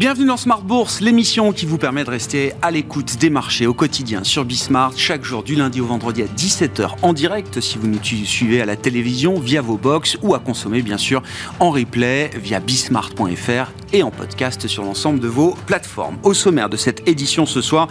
[0.00, 3.74] Bienvenue dans Smart Bourse, l'émission qui vous permet de rester à l'écoute des marchés au
[3.74, 7.86] quotidien sur Bismart, chaque jour du lundi au vendredi à 17h en direct si vous
[7.86, 11.22] nous suivez à la télévision via vos box ou à consommer bien sûr
[11.58, 16.16] en replay via bismart.fr et en podcast sur l'ensemble de vos plateformes.
[16.22, 17.88] Au sommaire de cette édition ce soir,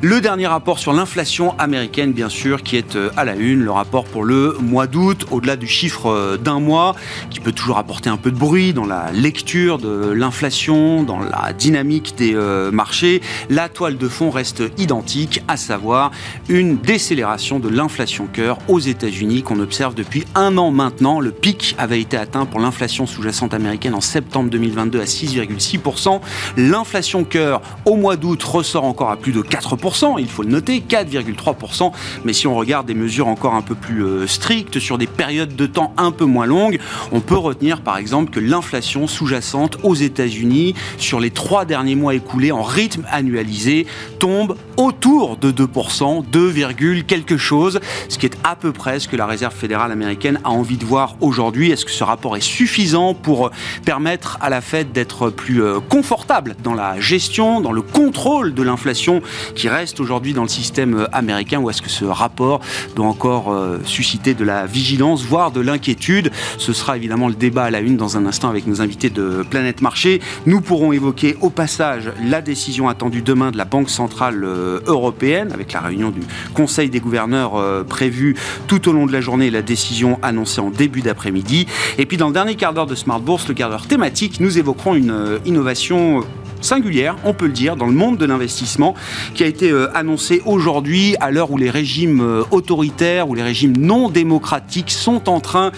[0.00, 3.70] le dernier rapport sur l'inflation américaine bien sûr qui est euh, à la une, le
[3.70, 6.94] rapport pour le mois d'août, au-delà du chiffre euh, d'un mois
[7.30, 11.52] qui peut toujours apporter un peu de bruit dans la lecture de l'inflation, dans la
[11.52, 16.10] dynamique des euh, marchés, la toile de fond reste identique, à savoir
[16.48, 21.20] une décélération de l'inflation cœur aux États-Unis qu'on observe depuis un an maintenant.
[21.20, 25.06] Le pic avait été atteint pour l'inflation sous-jacente américaine en septembre 2022 à
[25.50, 26.20] 6,6%.
[26.56, 30.82] L'inflation cœur au mois d'août ressort encore à plus de 4%, il faut le noter,
[30.86, 31.92] 4,3%.
[32.24, 35.56] Mais si on regarde des mesures encore un peu plus euh, strictes sur des périodes
[35.56, 36.78] de temps un peu moins longues,
[37.12, 42.14] on peut retenir par exemple que l'inflation sous-jacente aux États-Unis sur les trois derniers mois
[42.14, 43.86] écoulés en rythme annualisé
[44.18, 49.16] tombe autour de 2%, 2, quelque chose, ce qui est à peu près ce que
[49.16, 51.70] la Réserve fédérale américaine a envie de voir aujourd'hui.
[51.70, 53.50] Est-ce que ce rapport est suffisant pour
[53.84, 58.62] permettre à la Fed d'être plus euh, confortable dans la gestion, dans le contrôle de
[58.62, 59.22] l'inflation
[59.54, 62.60] qui reste aujourd'hui dans le système euh, américain ou est-ce que ce rapport
[62.94, 66.30] doit encore euh, susciter de la vigilance, voire de l'inquiétude?
[66.58, 69.44] Ce sera évidemment le débat à la une dans un instant avec nos invités de
[69.48, 70.20] Planète Marché.
[70.46, 74.44] Nous pourrons évoquer au passage la décision attendue demain de la Banque Centrale
[74.86, 76.20] Européenne, avec la réunion du
[76.54, 81.02] Conseil des gouverneurs prévue tout au long de la journée la décision annoncée en début
[81.02, 81.66] d'après-midi.
[81.98, 84.58] Et puis dans le dernier quart d'heure de Smart Bourse, le quart d'heure thématique, nous
[84.58, 85.10] évoquerons une
[85.44, 86.24] innovation
[86.62, 88.94] singulière, on peut le dire, dans le monde de l'investissement,
[89.34, 93.42] qui a été euh, annoncé aujourd'hui à l'heure où les régimes euh, autoritaires ou les
[93.42, 95.72] régimes non démocratiques sont en train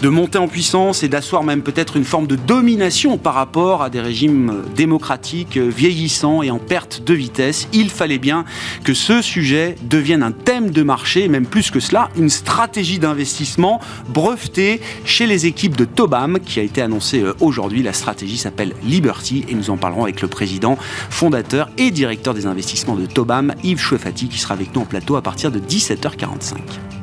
[0.00, 3.90] de monter en puissance et d'asseoir même peut-être une forme de domination par rapport à
[3.90, 7.68] des régimes euh, démocratiques vieillissants et en perte de vitesse.
[7.72, 8.44] Il fallait bien
[8.84, 13.80] que ce sujet devienne un thème de marché, même plus que cela, une stratégie d'investissement
[14.08, 17.82] brevetée chez les équipes de Tobam qui a été annoncée aujourd'hui.
[17.82, 20.78] La stratégie s'appelle Liberty et nous en parlerons avec le président,
[21.10, 25.16] fondateur et directeur des investissements de Tobam, Yves Chouefati, qui sera avec nous en plateau
[25.16, 26.99] à partir de 17h45.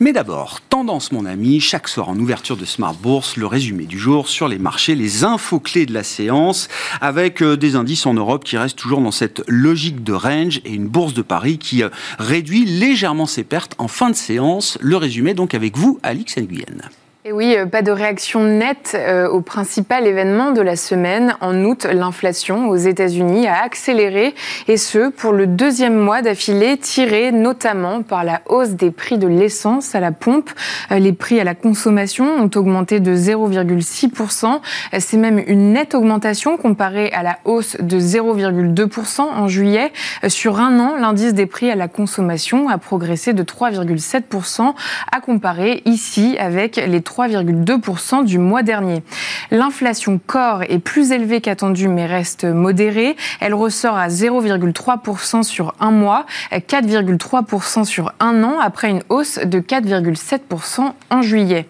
[0.00, 3.98] Mais d'abord, tendance mon ami, chaque soir en ouverture de Smart Bourse, le résumé du
[3.98, 6.68] jour sur les marchés, les infos clés de la séance,
[7.00, 10.72] avec euh, des indices en Europe qui restent toujours dans cette logique de range et
[10.72, 11.88] une bourse de Paris qui euh,
[12.20, 14.78] réduit légèrement ses pertes en fin de séance.
[14.80, 16.90] Le résumé donc avec vous, Alix Nguyen.
[17.24, 21.34] Et oui, euh, pas de réaction nette euh, au principal événement de la semaine.
[21.40, 24.36] En août, l'inflation aux États-Unis a accéléré,
[24.68, 29.26] et ce, pour le deuxième mois d'affilée, tiré notamment par la hausse des prix de
[29.26, 30.48] l'essence à la pompe.
[30.92, 34.60] Euh, les prix à la consommation ont augmenté de 0,6%.
[35.00, 39.92] C'est même une nette augmentation comparée à la hausse de 0,2% en juillet.
[40.28, 44.72] Sur un an, l'indice des prix à la consommation a progressé de 3,7%,
[45.10, 49.02] à comparer ici avec les 3 3,2% du mois dernier.
[49.50, 53.16] L'inflation corps est plus élevée qu'attendu mais reste modérée.
[53.40, 59.58] Elle ressort à 0,3% sur un mois, 4,3% sur un an après une hausse de
[59.58, 61.66] 4,7% en juillet.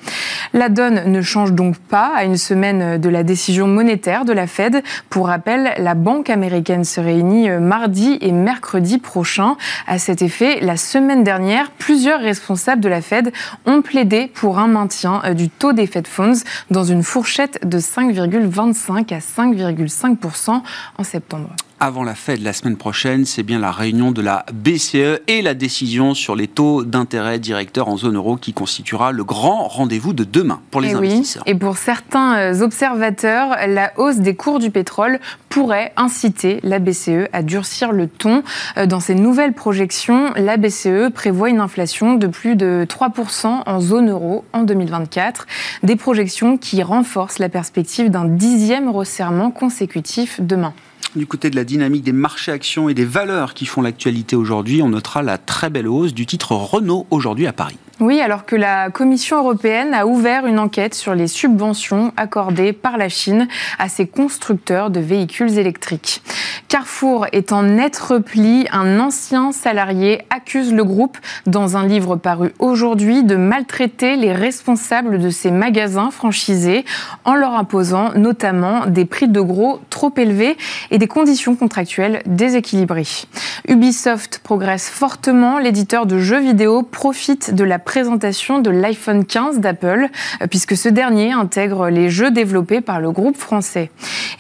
[0.53, 4.47] La donne ne change donc pas à une semaine de la décision monétaire de la
[4.47, 4.83] Fed.
[5.09, 9.57] Pour rappel, la Banque américaine se réunit mardi et mercredi prochain.
[9.87, 13.33] À cet effet, la semaine dernière, plusieurs responsables de la Fed
[13.65, 19.15] ont plaidé pour un maintien du taux des Fed Funds dans une fourchette de 5,25
[19.15, 20.63] à 5,5%
[20.99, 21.51] en septembre
[21.81, 25.43] avant la fête de la semaine prochaine, c'est bien la réunion de la BCE et
[25.43, 30.13] la décision sur les taux d'intérêt directeurs en zone euro qui constituera le grand rendez-vous
[30.13, 31.45] de demain pour les et investisseurs.
[31.47, 31.53] Oui.
[31.53, 37.29] Et pour certains euh, observateurs, la hausse des cours du pétrole pourrait inciter la BCE
[37.33, 38.43] à durcir le ton.
[38.77, 43.81] Euh, dans ses nouvelles projections, la BCE prévoit une inflation de plus de 3% en
[43.81, 45.47] zone euro en 2024.
[45.85, 50.75] Des projections qui renforcent la perspective d'un dixième resserrement consécutif demain.
[51.17, 54.83] Du côté de la dynamique des marchés actions et des valeurs qui font l'actualité aujourd'hui,
[54.83, 57.79] on notera la très belle hausse du titre Renault aujourd'hui à Paris.
[58.01, 62.97] Oui, alors que la Commission européenne a ouvert une enquête sur les subventions accordées par
[62.97, 63.49] la Chine
[63.81, 66.23] à ses constructeurs de véhicules électriques.
[66.69, 68.69] Carrefour est en net repli.
[68.71, 75.19] Un ancien salarié accuse le groupe, dans un livre paru aujourd'hui, de maltraiter les responsables
[75.19, 76.85] de ses magasins franchisés
[77.25, 80.57] en leur imposant notamment des prix de gros trop élevés
[80.93, 83.07] et des conditions contractuelles déséquilibrées.
[83.69, 85.59] Ubisoft progresse fortement.
[85.59, 90.09] L'éditeur de jeux vidéo profite de la présentation de l'iPhone 15 d'Apple,
[90.51, 93.91] puisque ce dernier intègre les jeux développés par le groupe français.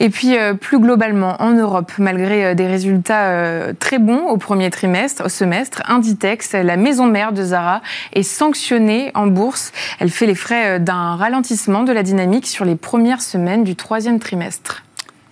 [0.00, 4.37] Et puis, euh, plus globalement, en Europe, malgré euh, des résultats euh, très bons au
[4.37, 7.82] premier trimestre, au semestre, Inditex, la maison mère de Zara,
[8.12, 9.72] est sanctionnée en bourse.
[9.99, 14.19] Elle fait les frais d'un ralentissement de la dynamique sur les premières semaines du troisième
[14.19, 14.82] trimestre.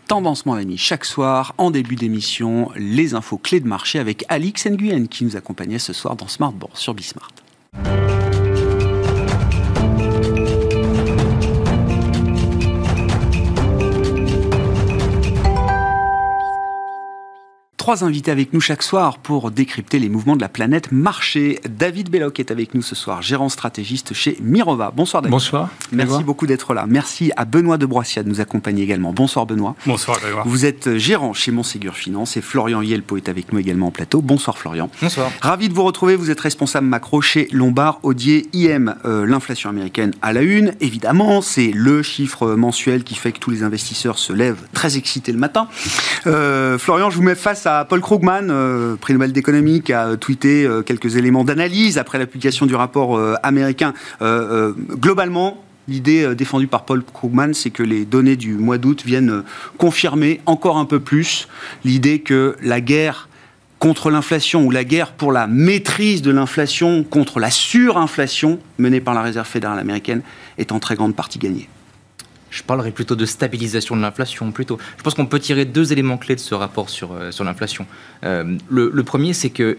[0.08, 4.66] Tendance, mon ami, chaque soir, en début d'émission, les infos clés de marché avec Alix
[4.66, 7.32] Nguyen qui nous accompagnait ce soir dans Smart sur Bismart.
[17.86, 21.60] Trois invités avec nous chaque soir pour décrypter les mouvements de la planète marché.
[21.70, 24.90] David Belloc est avec nous ce soir, gérant stratégiste chez Mirova.
[24.92, 25.30] Bonsoir David.
[25.30, 25.68] Bonsoir.
[25.92, 26.86] Merci beaucoup d'être là.
[26.88, 29.12] Merci à Benoît de Broissia de nous accompagner également.
[29.12, 29.76] Bonsoir Benoît.
[29.86, 33.90] Bonsoir Vous êtes gérant chez Monségur Finance et Florian Yelpo est avec nous également en
[33.92, 34.20] plateau.
[34.20, 34.90] Bonsoir Florian.
[35.00, 35.30] Bonsoir.
[35.40, 36.16] Ravi de vous retrouver.
[36.16, 38.96] Vous êtes responsable macro chez Lombard Odier IM.
[39.04, 43.52] Euh, l'inflation américaine à la une, évidemment, c'est le chiffre mensuel qui fait que tous
[43.52, 45.68] les investisseurs se lèvent très excités le matin.
[46.26, 50.64] Euh, Florian, je vous mets face à Paul Krugman, euh, prix Nobel d'économie, a tweeté
[50.64, 53.94] euh, quelques éléments d'analyse après la publication du rapport euh, américain.
[54.20, 59.44] globalement, L'idée défendue par Paul Krugman, c'est que les données du mois d'août viennent
[59.78, 61.46] confirmer encore un peu plus
[61.84, 63.28] l'idée que la guerre
[63.78, 69.14] contre l'inflation ou la guerre pour la maîtrise de l'inflation contre la surinflation menée par
[69.14, 70.22] la Réserve fédérale américaine
[70.58, 71.68] est en très grande partie gagnée.
[72.50, 74.52] Je parlerai plutôt de stabilisation de l'inflation.
[74.52, 77.44] Plutôt, je pense qu'on peut tirer deux éléments clés de ce rapport sur, euh, sur
[77.44, 77.86] l'inflation.
[78.24, 79.78] Euh, le, le, premier, c'est que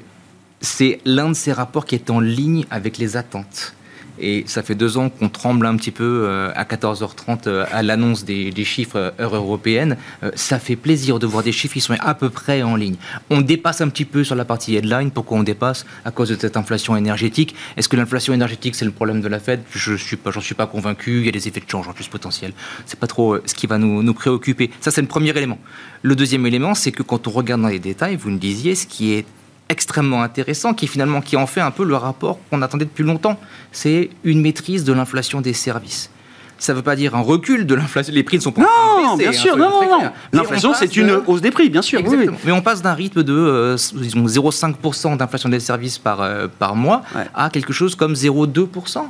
[0.61, 3.73] c'est l'un de ces rapports qui est en ligne avec les attentes.
[4.19, 7.83] Et ça fait deux ans qu'on tremble un petit peu euh, à 14h30 euh, à
[7.83, 9.97] l'annonce des, chiffres euh, heure européenne.
[10.35, 12.95] ça fait plaisir de voir des chiffres qui sont à peu près en ligne.
[13.29, 15.11] On dépasse un petit peu sur la partie headline.
[15.11, 15.85] Pourquoi on dépasse?
[16.05, 17.55] À cause de cette inflation énergétique.
[17.75, 19.61] Est-ce que l'inflation énergétique, c'est le problème de la Fed?
[19.71, 21.19] Je ne suis, pas, suis pas convaincu.
[21.19, 22.53] Il y a des effets de change en plus potentiels.
[22.85, 24.71] C'est pas trop ce qui va nous, nous préoccuper.
[24.81, 25.59] Ça, c'est le premier élément.
[26.01, 28.87] Le deuxième élément, c'est que quand on regarde dans les détails, vous nous disiez, ce
[28.87, 29.25] qui est
[29.69, 33.39] extrêmement intéressant, qui finalement qui en fait un peu le rapport qu'on attendait depuis longtemps.
[33.71, 36.09] C'est une maîtrise de l'inflation des services.
[36.59, 38.13] Ça ne veut pas dire un recul de l'inflation.
[38.13, 41.41] Les prix ne sont pas non, bien hein, sûr, non, non, L'inflation, c'est une hausse
[41.41, 42.01] des prix, bien sûr.
[42.43, 47.03] Mais on passe d'un rythme de euh, 0,5% d'inflation des services par, euh, par mois
[47.35, 49.03] à quelque chose comme 0,2%.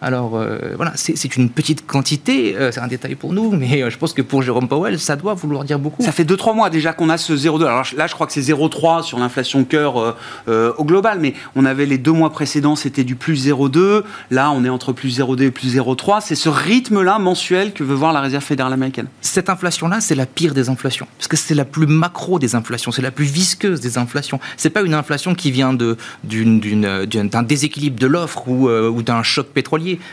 [0.00, 3.90] Alors euh, voilà, c'est une petite quantité, euh, c'est un détail pour nous, mais euh,
[3.90, 6.02] je pense que pour Jérôme Powell, ça doit vouloir dire beaucoup.
[6.02, 7.64] Ça fait 2-3 mois déjà qu'on a ce 0,2.
[7.64, 10.16] Alors là, je crois que c'est 0,3 sur l'inflation cœur
[10.48, 14.02] au global, mais on avait les deux mois précédents, c'était du plus 0,2.
[14.30, 16.20] Là, on est entre plus 0,2 et plus 0,3.
[16.20, 19.06] C'est ce rythme-là mensuel que veut voir la Réserve fédérale américaine.
[19.20, 22.90] Cette inflation-là, c'est la pire des inflations, parce que c'est la plus macro des inflations,
[22.90, 24.40] c'est la plus visqueuse des inflations.
[24.56, 29.71] C'est pas une inflation qui vient d'un déséquilibre de l'offre ou, ou d'un choc pétrolier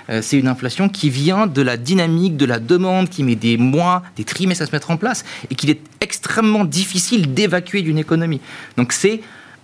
[0.09, 3.57] euh, c'est une inflation qui vient de la dynamique de la demande, qui met des
[3.57, 7.97] mois, des trimestres à se mettre en place, et qu'il est extrêmement difficile d'évacuer d'une
[7.97, 8.41] économie.
[8.77, 9.21] Donc c'est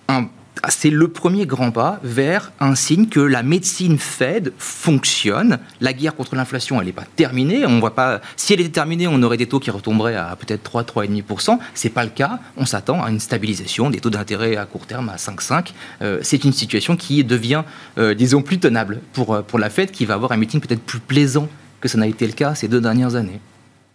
[0.07, 0.27] un
[0.69, 5.59] c'est le premier grand pas vers un signe que la médecine Fed fonctionne.
[5.81, 7.65] La guerre contre l'inflation, elle n'est pas terminée.
[7.65, 8.21] On voit pas.
[8.35, 11.59] Si elle était terminée, on aurait des taux qui retomberaient à peut-être 3, 3,5%.
[11.73, 12.39] C'est pas le cas.
[12.57, 15.73] On s'attend à une stabilisation des taux d'intérêt à court terme à 5,5.
[16.01, 17.63] Euh, c'est une situation qui devient,
[17.97, 20.81] euh, disons, plus tenable pour, euh, pour la Fed, qui va avoir un meeting peut-être
[20.81, 21.47] plus plaisant
[21.81, 23.39] que ça n'a été le cas ces deux dernières années.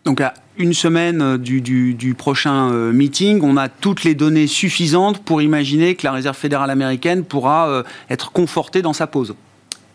[0.05, 5.23] Donc à une semaine euh, du, prochain euh, meeting, on a toutes les données suffisantes
[5.25, 9.35] pour imaginer que la Réserve fédérale américaine pourra euh, être confortée dans sa pause.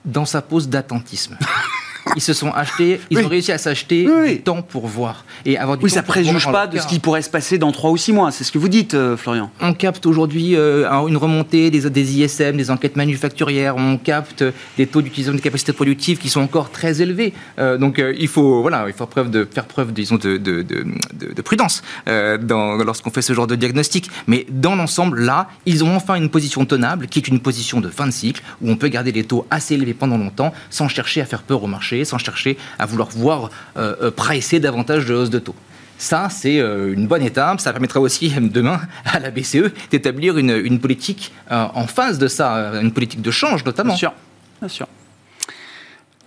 [0.03, 1.38] Dans sa pause d'attentisme.
[2.15, 5.77] ils se sont achetés, ils ont réussi à s'acheter du temps pour voir et avoir
[5.77, 7.97] du oui, ça ne préjuge pas de ce qui pourrait se passer dans trois ou
[7.97, 8.31] six mois.
[8.31, 9.51] C'est ce que vous dites, euh, Florian.
[9.62, 13.75] On capte aujourd'hui euh, une remontée des, des, ISM, des enquêtes manufacturières.
[13.77, 14.43] On capte
[14.77, 17.33] des taux d'utilisation de capacités productives qui sont encore très élevés.
[17.59, 20.85] Euh, donc il faut voilà, il faut preuve de faire preuve, disons, de, de, de,
[21.33, 24.09] de prudence lorsqu'on fait ce genre de diagnostic.
[24.27, 27.89] Mais dans l'ensemble, là, ils ont enfin une position tenable, qui est une position de
[27.89, 31.21] fin de cycle où on peut garder les taux assez élevés pendant longtemps sans chercher
[31.21, 35.13] à faire peur au marché sans chercher à vouloir voir euh, euh, presser davantage de
[35.13, 35.55] hausse de taux.
[35.97, 37.61] Ça, c'est euh, une bonne étape.
[37.61, 42.91] Ça permettra aussi demain à la BCE d'établir une, politique en phase de ça, une
[42.91, 43.93] politique de change notamment.
[43.93, 44.13] Bien sûr,
[44.59, 44.87] bien sûr.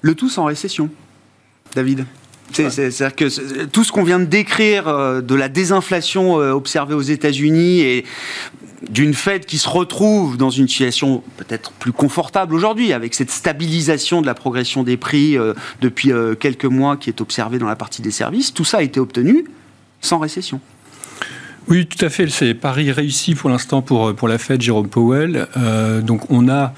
[0.00, 0.88] Le tout sans récession,
[1.74, 2.06] David.
[2.52, 8.06] C'est-à-dire que tout ce qu'on vient de décrire de la désinflation observée aux États-Unis et
[8.88, 14.20] d'une Fed qui se retrouve dans une situation peut-être plus confortable aujourd'hui, avec cette stabilisation
[14.20, 17.76] de la progression des prix euh, depuis euh, quelques mois qui est observée dans la
[17.76, 19.44] partie des services, tout ça a été obtenu
[20.00, 20.60] sans récession.
[21.66, 22.28] Oui, tout à fait.
[22.28, 25.48] C'est Paris réussi pour l'instant pour, pour la Fed, Jérôme Powell.
[25.56, 26.72] Euh, donc on a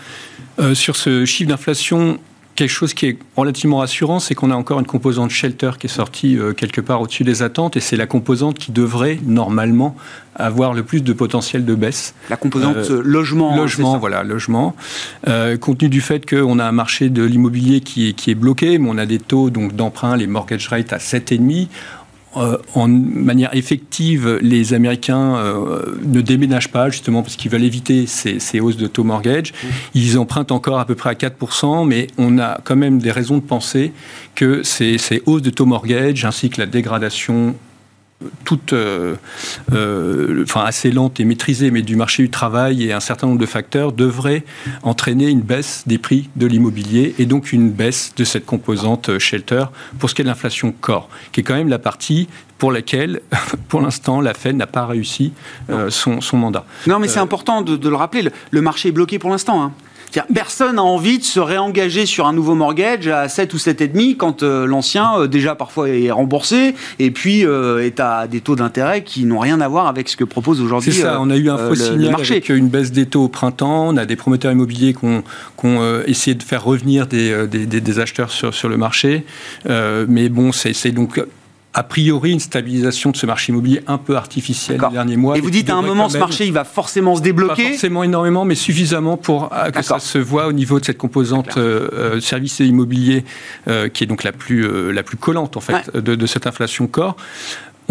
[0.75, 2.19] sur ce chiffre d'inflation
[2.54, 5.90] quelque chose qui est relativement rassurant, c'est qu'on a encore une composante shelter qui est
[5.90, 9.97] sortie euh, quelque part au-dessus des attentes, et c'est la composante qui devrait normalement
[10.35, 12.14] avoir le plus de potentiel de baisse.
[12.28, 13.54] La composante euh, logement.
[13.54, 14.75] Hein, logement, voilà, logement.
[15.28, 18.35] Euh, compte tenu du fait qu'on a un marché de l'immobilier qui est, qui est
[18.35, 21.69] bloqué, mais on a des taux donc d'emprunt, les mortgage rates à 7,5.
[22.37, 28.06] Euh, en manière effective, les Américains euh, ne déménagent pas, justement parce qu'ils veulent éviter
[28.06, 29.52] ces, hausses de taux mortgage.
[29.52, 29.66] Mmh.
[29.94, 33.37] Ils empruntent encore à peu près à 4%, mais on a quand même des raisons
[33.37, 33.92] de penser
[34.37, 37.56] que ces, ces hausses de taux mortgage, ainsi que la dégradation
[38.45, 39.17] toute, euh,
[39.73, 43.39] euh, enfin assez lente et maîtrisée, mais du marché du travail et un certain nombre
[43.39, 44.45] de facteurs devraient
[44.83, 49.19] entraîner une baisse des prix de l'immobilier et donc une baisse de cette composante euh,
[49.19, 49.65] shelter
[49.99, 53.23] pour ce qui est de l'inflation corps, qui est quand même la partie pour laquelle,
[53.69, 55.33] pour l'instant, la Fed n'a pas réussi
[55.89, 56.67] son, mandat.
[56.87, 58.29] Non, mais c'est important de, le rappeler.
[58.50, 59.62] Le, marché est bloqué pour l'instant.
[59.62, 59.73] Hein.
[60.35, 64.43] Personne n'a envie de se réengager sur un nouveau mortgage à 7 ou 7,5 quand
[64.43, 69.05] euh, l'ancien, euh, déjà parfois, est remboursé et puis euh, est à des taux d'intérêt
[69.05, 71.49] qui n'ont rien à voir avec ce que propose aujourd'hui C'est ça, on a eu
[71.49, 72.35] un faux signal marché.
[72.35, 75.23] avec une baisse des taux au printemps, on a des promoteurs immobiliers qui ont,
[76.07, 79.25] essayé de faire revenir des, des, acheteurs sur, sur le marché.
[79.67, 81.21] mais bon, c'est donc
[81.73, 85.39] a priori une stabilisation de ce marché immobilier un peu artificiel les derniers mois.
[85.39, 88.03] Et vous dites à un moment ce marché il va forcément se débloquer Pas forcément
[88.03, 91.89] énormément, mais suffisamment pour euh, que ça se voit au niveau de cette composante euh,
[91.93, 93.25] euh, services immobiliers
[93.93, 97.17] qui est donc la plus, la plus collante en fait de, de, cette inflation corps.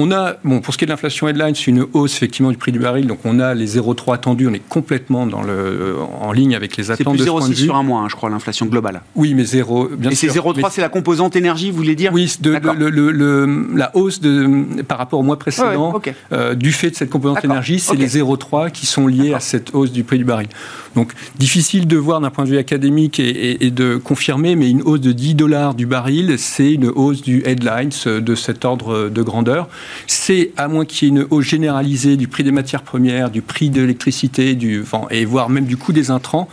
[0.01, 2.58] On a, bon, pour ce qui est de l'inflation headline, c'est une hausse effectivement du
[2.58, 3.06] prix du baril.
[3.06, 4.48] Donc on a les 0,3 attendus.
[4.48, 8.00] On est complètement dans le, en ligne avec les attentes de 0,6 sur un mois,
[8.00, 9.01] hein, je crois, l'inflation globale.
[9.15, 12.34] Oui, mais 0, bien Et c'est 0,3, c'est la composante énergie, vous voulez dire Oui,
[12.39, 16.01] de, le, la hausse de, par rapport au mois précédent,
[16.32, 19.75] euh, du fait de cette composante énergie, c'est les 0,3 qui sont liés à cette
[19.75, 20.48] hausse du prix du baril.
[20.96, 25.01] Donc difficile de voir d'un point de vue académique et, de confirmer, mais une hausse
[25.01, 29.68] de 10 dollars du baril, c'est une hausse du headlines de cet ordre de grandeur.
[30.08, 33.41] C'est, à moins qu'il y ait une hausse généralisée du prix des matières premières, du
[33.41, 36.50] prix de l'électricité, du vent, et voire même du coût des intrants,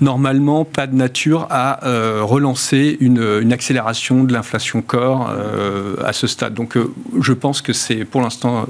[0.00, 6.26] normalement pas de nature à euh, relancer une, accélération de l'inflation corps euh, à ce
[6.26, 6.54] stade.
[6.54, 8.66] Donc euh, je pense que c'est pour l'instant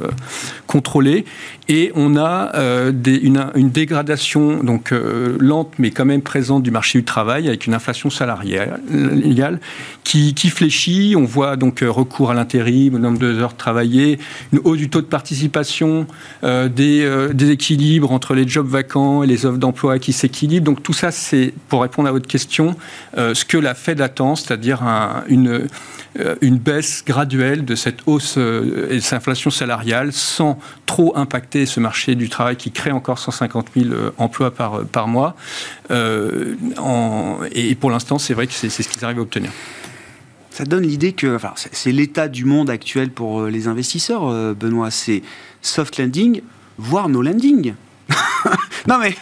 [0.67, 1.25] contrôlé.
[1.69, 2.53] Et on a
[2.93, 4.93] une, dégradation donc
[5.39, 9.61] lente mais quand même présente du marché du travail avec une inflation salariale
[10.05, 11.15] qui, qui fléchit.
[11.17, 14.08] On voit donc recours à l'intérim, au nombre d'heures travaillées
[14.53, 16.07] une hausse du taux de participation,
[16.45, 20.65] euh, des, euh, des, équilibres entre les jobs vacants et les offres d'emploi qui s'équilibrent.
[20.65, 22.77] Donc tout ça, c'est, pour répondre à votre question,
[23.17, 24.83] euh, ce que la Fed attend, c'est-à-dire
[25.29, 25.69] une,
[26.59, 32.15] baisse graduelle de cette hausse et de cette inflation salariale sans trop impacter ce marché
[32.15, 35.37] du travail qui crée encore 150 000 emplois par, mois.
[35.91, 39.51] Et pour l'instant, c'est vrai que c'est ce qu'ils arrivent à obtenir
[40.59, 44.55] ça donne l'idée que enfin, c'est l'état du monde actuel pour euh, les investisseurs, euh,
[44.55, 44.91] Benoît.
[44.91, 45.23] C'est
[45.63, 46.41] soft landing,
[46.79, 47.75] voire no landing.
[48.89, 49.15] non mais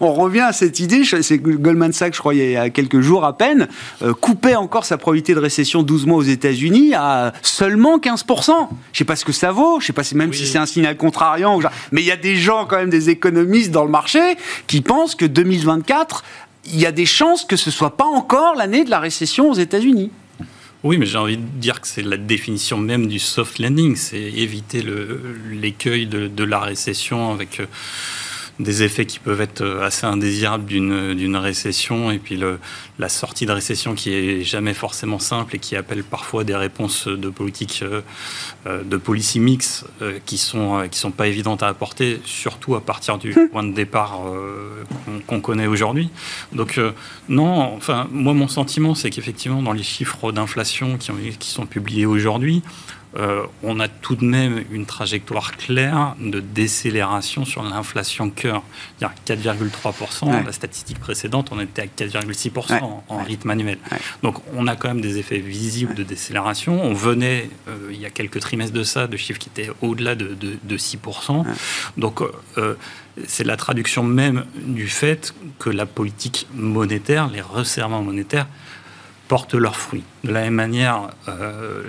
[0.00, 3.24] on revient à cette idée, c'est Goldman Sachs, je crois, il y a quelques jours
[3.24, 3.68] à peine,
[4.02, 8.50] euh, coupait encore sa probabilité de récession 12 mois aux États-Unis à seulement 15%.
[8.92, 10.96] Je sais pas ce que ça vaut, je sais pas même si c'est un signal
[10.96, 11.60] contrariant,
[11.92, 15.14] mais il y a des gens quand même, des économistes dans le marché, qui pensent
[15.14, 16.24] que 2024,
[16.64, 19.54] il y a des chances que ce soit pas encore l'année de la récession aux
[19.54, 20.10] États-Unis.
[20.84, 24.20] Oui, mais j'ai envie de dire que c'est la définition même du soft landing, c'est
[24.20, 24.84] éviter
[25.50, 27.66] l'écueil de, la récession avec euh,
[28.60, 32.58] des effets qui peuvent être euh, assez indésirables d'une récession et puis le,
[32.98, 37.08] la sortie de récession qui est jamais forcément simple et qui appelle parfois des réponses
[37.08, 38.00] de politique euh,
[38.66, 39.84] euh, de policy mix
[40.24, 43.48] qui sont qui sont pas évidentes à apporter surtout à partir du hmm.
[43.50, 44.20] point de départ
[45.26, 46.10] qu'on connaît aujourd'hui
[46.52, 46.80] donc
[47.28, 52.06] non enfin moi mon sentiment c'est qu'effectivement dans les chiffres d'inflation qui, qui sont publiés
[52.06, 52.62] aujourd'hui
[53.16, 58.62] euh, on a tout de même une trajectoire claire de décélération sur l'inflation cœur.
[59.00, 63.78] 4,3%, la statistique précédente, on était à 4,6% en, rythme annuel.
[64.22, 66.82] Donc on a quand même des effets visibles de décélération.
[66.82, 70.14] On venait, euh, il y a quelques trimestres de ça, de chiffres qui étaient au-delà
[70.14, 70.36] de,
[70.76, 71.44] 6%.
[71.96, 72.20] Donc
[72.58, 72.74] euh,
[73.26, 78.48] c'est la traduction même du fait que la politique monétaire, les resserrements monétaires,
[79.28, 80.04] portent leurs fruits.
[80.24, 81.82] De la même manière, euh,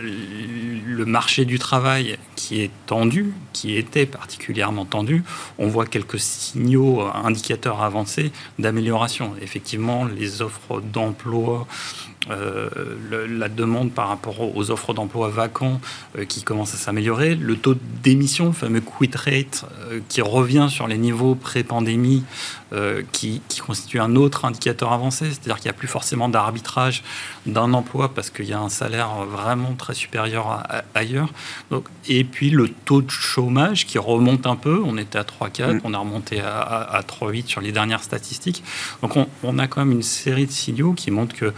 [0.86, 5.24] le marché du travail qui est tendu, qui était particulièrement tendu,
[5.58, 9.34] on voit quelques signaux, indicateurs avancés d'amélioration.
[9.42, 11.66] Effectivement, les offres d'emploi
[12.32, 12.70] euh,
[13.30, 15.80] la demande par rapport aux offres d'emploi vacants
[16.18, 20.68] euh, qui commence à s'améliorer, le taux d'émission, le fameux quit rate, euh, qui revient
[20.70, 22.24] sur les niveaux pré-pandémie,
[23.14, 27.04] qui, constitue un autre indicateur avancé, c'est-à-dire qu'il n'y a plus forcément d'arbitrage
[27.46, 30.64] d'un emploi parce qu'il y a un salaire vraiment très supérieur
[30.96, 31.30] ailleurs.
[31.70, 35.74] Donc, et puis le taux de chômage qui remonte un peu, on était à 3,4,
[35.74, 35.82] mm.
[35.84, 38.64] on a remonté à, à, 3,8 sur les dernières statistiques.
[39.04, 41.54] Donc on, on, a quand même une série de signaux qui montrent que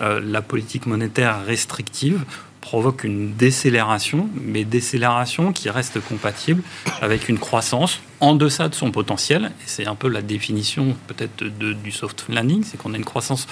[0.00, 2.24] euh, la politique monétaire restrictive
[2.60, 6.62] provoque une décélération, mais décélération qui reste compatible
[7.00, 9.52] avec une croissance en deçà de son potentiel.
[9.60, 13.46] Et c'est un peu la définition peut-être du soft landing, c'est qu'on a une croissance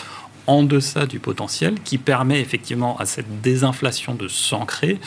[0.47, 4.99] en deçà du potentiel qui permet effectivement à cette désinflation de s'ancrer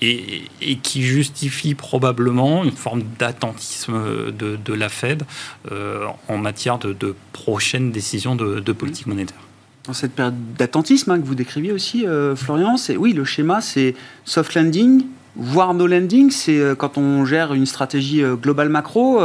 [0.00, 5.24] et, qui justifie probablement une forme d'attentisme de, la Fed
[5.72, 9.40] euh, en matière de, prochaines décisions de politique monétaire
[9.84, 13.62] dans cette période d'attentisme hein, que vous décriviez aussi, euh, Florian, c'est oui, le schéma,
[13.62, 13.94] c'est
[14.26, 19.22] soft landing, voire no landing, c'est euh, quand on gère une stratégie globale macro,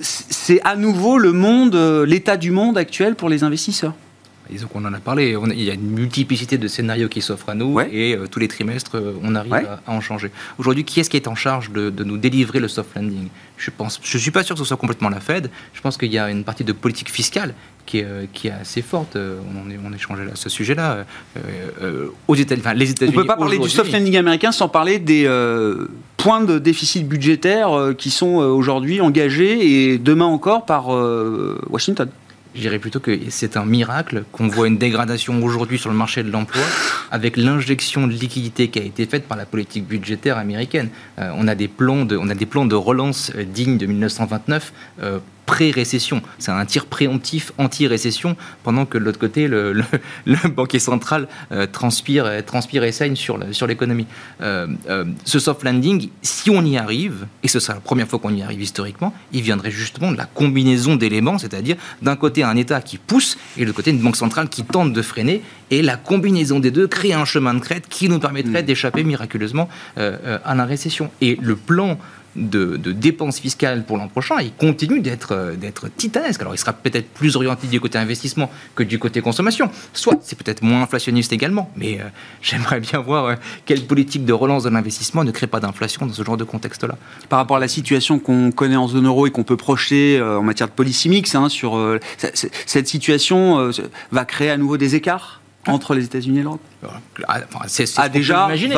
[0.00, 3.92] c'est à nouveau le monde, l'état du monde actuel pour les investisseurs.
[4.72, 7.80] Qu'on en a parlé, il y a une multiplicité de scénarios qui s'offrent à nous
[7.80, 10.30] et tous les trimestres, on arrive à, en changer.
[10.58, 13.28] Aujourd'hui, qui est-ce qui est en charge de, de, nous délivrer le soft landing?
[13.56, 15.50] Je pense, je suis pas sûr que ce soit complètement la Fed.
[15.74, 17.54] Je pense qu'il y a une partie de politique fiscale
[17.86, 19.16] qui est, euh, qui est assez forte.
[19.16, 21.04] Euh, on, est, on échangeait à ce sujet-là.
[21.82, 23.16] Euh, aux États, enfin, les États-Unis.
[23.16, 25.28] On ne peut pas parler du soft landing américain sans parler des
[26.16, 30.88] points de déficit budgétaire qui sont aujourd'hui engagés et demain encore par
[31.70, 32.08] Washington.
[32.54, 36.22] Je dirais plutôt que c'est un miracle qu'on voit une dégradation aujourd'hui sur le marché
[36.22, 36.62] de l'emploi
[37.10, 40.88] avec l'injection de liquidité qui a été faite par la politique budgétaire américaine.
[41.18, 44.72] on, a des plans de, on a des plans de relance dignes de 1929
[45.50, 46.22] pré-récession.
[46.38, 51.66] C'est un tir préemptif anti-récession, pendant que de l'autre côté, le, le, banquier central euh,
[51.66, 54.06] transpire, euh, transpire et saigne sur l'économie.
[54.42, 54.68] Euh,
[55.24, 58.42] ce soft landing, si on y arrive, et ce sera la première fois qu'on y
[58.42, 62.96] arrive historiquement, il viendrait justement de la combinaison d'éléments, c'est-à-dire d'un côté un État qui
[62.98, 66.60] pousse, et de l'autre côté une banque centrale qui tente de freiner, et la combinaison
[66.60, 68.66] des deux crée un chemin de crête qui nous permettrait mm.
[68.66, 71.10] d'échapper miraculeusement à la récession.
[71.20, 71.98] Et le plan
[72.36, 76.40] de, dépenses fiscales pour l'an prochain, il continue d'être, euh, d'être titanesque.
[76.40, 79.70] Alors il sera peut-être plus orienté du côté investissement que du côté consommation.
[79.92, 82.04] Soit c'est peut-être moins inflationniste également, mais euh,
[82.42, 83.34] j'aimerais bien voir euh,
[83.66, 86.96] quelle politique de relance de l'investissement ne crée pas d'inflation dans ce genre de contexte-là.
[87.28, 90.42] Par rapport à la situation qu'on connaît en zone euro et qu'on peut projeter en
[90.42, 91.48] matière de policy mix, hein,
[92.66, 93.70] cette situation
[94.12, 95.39] va créer à nouveau des écarts?
[95.66, 96.60] Entre les États-Unis et l'Europe
[97.28, 98.74] ah, C'est ce ah, qu'on peut imaginer.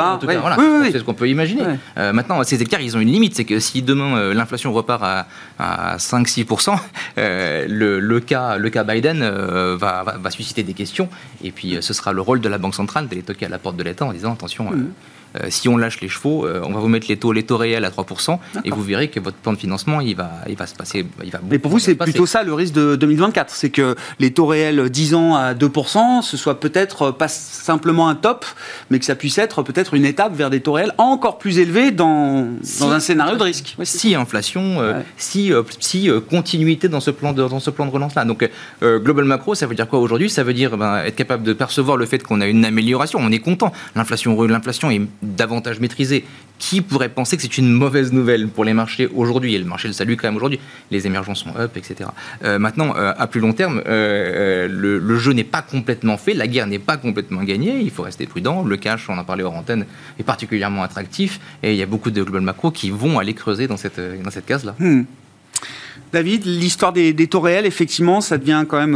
[0.91, 1.63] c'est ce qu'on peut imaginer.
[1.97, 3.37] Euh, maintenant, ces écarts, ils ont une limite.
[3.37, 5.03] C'est que si demain euh, l'inflation repart
[5.59, 6.77] à, 5-6%,
[7.19, 9.21] euh, le, cas, le cas Biden
[9.77, 11.09] va, va, susciter des questions.
[11.43, 13.77] Et puis, ce sera le rôle de la Banque centrale d'aller toquer à la porte
[13.77, 14.71] de l'État en disant attention.
[15.41, 17.57] Euh, si on lâche les chevaux, euh, on va vous mettre les taux, les taux
[17.57, 20.67] réels à 3%, et vous verrez que votre plan de financement, il va, il va
[20.67, 21.07] se passer.
[21.25, 24.33] Il va Mais pour vous, c'est plutôt ça le risque de 2024, c'est que les
[24.33, 28.45] taux réels 10 ans à 2%, ce soit peut-être pas simplement un top,
[28.91, 31.91] mais que ça puisse être peut-être une étape vers des taux réels encore plus élevés
[31.91, 32.49] dans,
[32.81, 33.77] dans un scénario de risque.
[33.85, 38.25] si inflation, euh, si, si continuité dans ce plan de, dans ce plan de relance-là.
[38.25, 38.49] Donc,
[38.83, 40.29] global macro, ça veut dire quoi aujourd'hui?
[40.29, 43.19] Ça veut dire ben, être capable de percevoir le fait qu'on a une amélioration.
[43.23, 43.73] On est content.
[43.97, 46.25] L'inflation, l'inflation est davantage maîtrisé.
[46.59, 49.55] Qui pourrait penser que c'est une mauvaise nouvelle pour les marchés aujourd'hui?
[49.55, 50.61] Et le marché le salue quand même aujourd'hui.
[50.93, 52.11] Les émergents sont up, etc.
[52.45, 56.47] Euh, maintenant, euh, à plus long terme, euh, le, jeu n'est pas complètement fait, la
[56.47, 58.63] guerre n'est pas complètement gagnée, il faut rester prudent.
[58.63, 59.87] Le cash, on en parlait hors antenne,
[60.21, 63.67] est particulièrement attractif et il y a beaucoup de global macro qui vont aller creuser
[63.67, 64.77] dans cette, dans cette case-là.
[64.79, 65.03] Hmm.
[66.13, 68.95] David, l'histoire des, des, taux réels, effectivement, ça devient quand même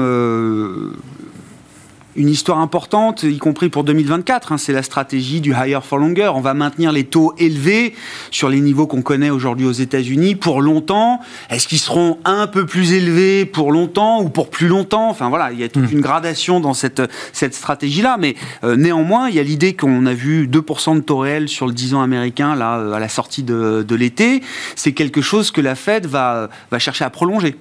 [2.16, 4.52] une histoire importante, y compris pour 2024.
[4.52, 6.30] Hein, c'est la stratégie du higher for longer.
[6.34, 7.94] On va maintenir les taux élevés
[8.30, 11.20] sur les niveaux qu'on connaît aujourd'hui aux États-Unis pour longtemps.
[11.50, 15.08] Est-ce qu'ils seront un peu plus élevés pour longtemps ou pour plus longtemps?
[15.10, 15.96] Enfin voilà, il y a toute hmm.
[15.96, 17.02] une gradation dans cette,
[17.32, 18.16] cette stratégie-là.
[18.18, 21.66] Mais euh, néanmoins, il y a l'idée qu'on a vu 2% de taux réels sur
[21.66, 24.42] le 10 ans américain là, à la sortie de, de l'été.
[24.74, 27.56] C'est quelque chose que la Fed va, va chercher à prolonger.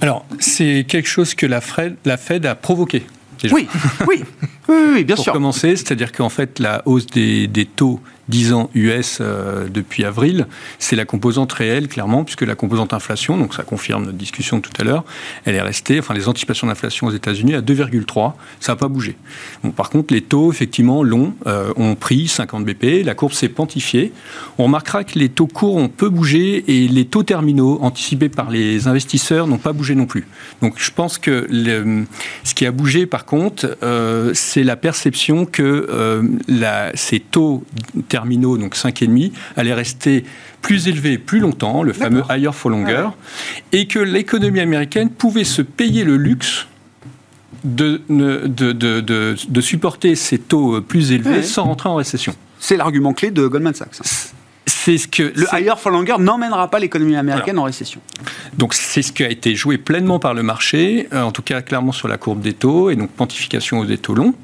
[0.00, 3.04] Alors, c'est quelque chose que la Fed, la Fed a provoqué.
[3.52, 3.68] Oui,
[4.06, 4.24] oui.
[4.68, 5.32] Oui, bien pour sûr.
[5.32, 10.04] Pour commencer, c'est-à-dire qu'en fait, la hausse des, des taux 10 ans US euh, depuis
[10.04, 10.46] avril,
[10.78, 14.72] c'est la composante réelle, clairement, puisque la composante inflation, donc ça confirme notre discussion tout
[14.78, 15.04] à l'heure,
[15.44, 19.16] elle est restée, enfin les anticipations d'inflation aux États-Unis à 2,3, ça n'a pas bougé.
[19.62, 23.48] Bon, par contre, les taux, effectivement, longs, euh, ont pris 50 BP, la courbe s'est
[23.48, 24.12] pentifiée.
[24.58, 28.50] On remarquera que les taux courts ont peu bougé et les taux terminaux anticipés par
[28.50, 30.26] les investisseurs n'ont pas bougé non plus.
[30.62, 31.46] Donc je pense que
[32.44, 35.88] ce qui a bougé, par contre, euh, c'est la perception que
[36.94, 37.64] ces taux
[38.14, 40.24] donc 5,5, allaient rester
[40.62, 43.08] plus élevés plus longtemps, le fameux higher for longer,
[43.72, 46.66] et que l'économie américaine pouvait se payer le luxe
[47.64, 51.42] de, de, de, de, de supporter ces taux plus élevés Ouais.
[51.42, 52.34] sans rentrer en récession.
[52.60, 54.00] C'est l'argument clé de Goldman Sachs.
[54.66, 58.00] C'est ce que Le higher for longer n'emmènera pas l'économie américaine en récession.
[58.56, 61.60] donc c'est ce qui a été joué pleinement par le marché, euh, en tout cas
[61.62, 64.34] clairement sur la courbe des taux et donc pontification aux des taux longs.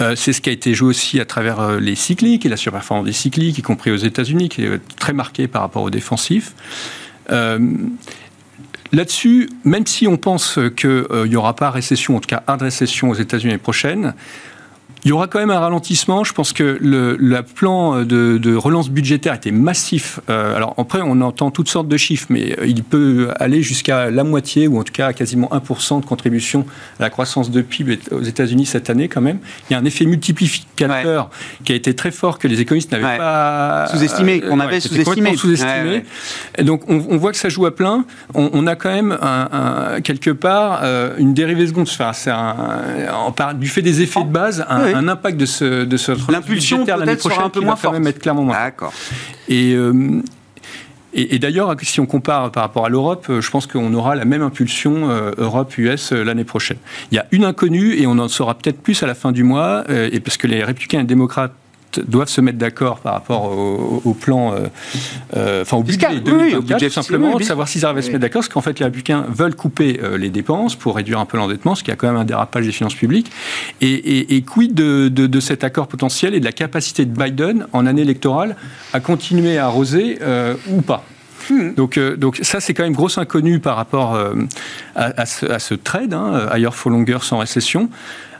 [0.00, 2.56] Euh, c'est ce qui a été joué aussi à travers euh, les cycliques et la
[2.56, 6.54] surperformance des cycliques, y compris aux États-Unis, qui est très marquée par rapport aux défensifs.
[7.30, 7.58] Euh,
[8.92, 13.10] Là-dessus, même si on pense qu'il n'y aura pas récession, en tout cas hard récession
[13.10, 14.14] aux États-Unis l'année prochaine,
[15.04, 16.24] il y aura quand même un ralentissement.
[16.24, 20.20] Je pense que le, le plan de, de relance budgétaire était massif.
[20.28, 24.10] Euh, alors après, on entend toutes sortes de chiffres, mais euh, il peut aller jusqu'à
[24.10, 26.66] la moitié, ou en tout cas à quasiment 1% de contribution
[26.98, 29.38] à la croissance de PIB aux États-Unis cette année quand même.
[29.68, 31.30] Il y a un effet multiplicateur
[31.64, 33.18] qui a été très fort que les économistes n'avaient Ouais.
[33.18, 33.86] pas...
[33.92, 35.72] Sous-estimé, qu'on avait c'était complètement sous-estimé.
[35.72, 36.64] sous-estimé.
[36.64, 38.04] Donc on, on voit que ça joue à plein.
[38.34, 39.48] On, on a quand même un,
[39.96, 41.88] un- quelque part euh, une dérivée seconde.
[41.90, 44.98] Enfin, un, en par- du fait des effets de base, un, Oui.
[44.98, 48.04] un impact de ce de ce L'impulsion l'année prochaine un peu moins va quand même
[48.04, 48.16] forte.
[48.16, 48.54] être clairement moins.
[48.54, 48.64] forte.
[48.66, 48.92] D'accord.
[49.48, 50.22] Et euh,
[51.12, 54.14] et, et d'ailleurs, si on compare par rapport à l'Europe, euh, je pense qu'on aura
[54.14, 56.76] la même impulsion euh, Europe-US euh, l'année prochaine.
[57.10, 59.42] Il y a une inconnue et on en saura peut-être plus à la fin du
[59.42, 61.52] mois, euh, et parce que les républicains et les démocrates
[61.98, 64.66] doivent se mettre d'accord par rapport au, au plan, euh,
[65.36, 66.22] euh, enfin au budget Fiscal, oui,
[66.52, 68.40] 2024, au budget tout simplement, fiscal, oui, de savoir s'ils arrivent à se mettre d'accord,
[68.40, 71.74] parce qu'en fait les républicains veulent couper euh, les dépenses pour réduire un peu l'endettement,
[71.74, 73.30] ce qui a quand même un dérapage des finances publiques.
[73.80, 77.12] Et, et, et quid de, de, de cet accord potentiel et de la capacité de
[77.12, 78.56] Biden en année électorale
[78.92, 81.04] à continuer à arroser euh, ou pas?
[81.76, 84.34] Donc, euh, donc ça, c'est quand même grosse inconnue par rapport euh,
[84.94, 87.88] à, à ce, à ce trade, hein, higher for longer sans récession.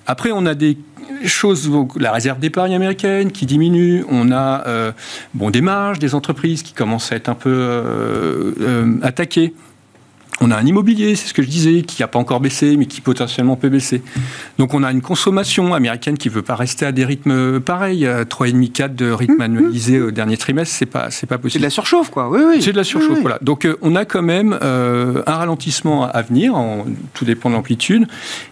[0.06, 0.76] Après, on a des
[1.24, 4.92] choses, la réserve d'épargne américaine qui diminue, on a euh,
[5.34, 9.52] bon, des marges des entreprises qui commencent à être un peu euh, euh, attaquées.
[10.42, 12.86] On a un immobilier, c'est ce que je disais, qui n'a pas encore baissé, mais
[12.86, 14.00] qui potentiellement peut baisser.
[14.56, 18.06] Donc on a une consommation américaine qui ne veut pas rester à des rythmes pareils,
[18.06, 21.64] à 3,5-4 de rythme annualisé au dernier trimestre, c'est pas, c'est pas C'est de possible.
[21.64, 22.30] la surchauffe, quoi.
[22.30, 22.62] Oui, oui.
[22.62, 23.20] C'est de la surchauffe, Oui, oui.
[23.22, 23.38] voilà.
[23.42, 27.56] Donc euh, on a quand même euh, un ralentissement à venir, en- tout dépend de
[27.56, 28.06] l'amplitude,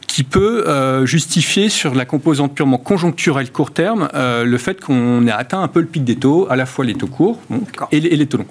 [0.08, 5.24] qui peut euh, justifier sur la composante purement conjoncturelle court terme euh, le fait qu'on
[5.26, 7.68] ait atteint un peu le pic des taux, à la fois les taux courts donc,
[7.92, 8.46] et, les, et les taux longs.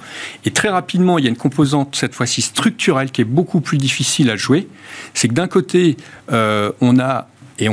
[0.45, 3.77] Et très rapidement, il y a une composante cette fois-ci structurelle qui est beaucoup plus
[3.77, 4.69] difficile à jouer.
[5.13, 5.97] C'est que d'un côté,
[6.31, 7.27] euh, on a
[7.59, 7.69] et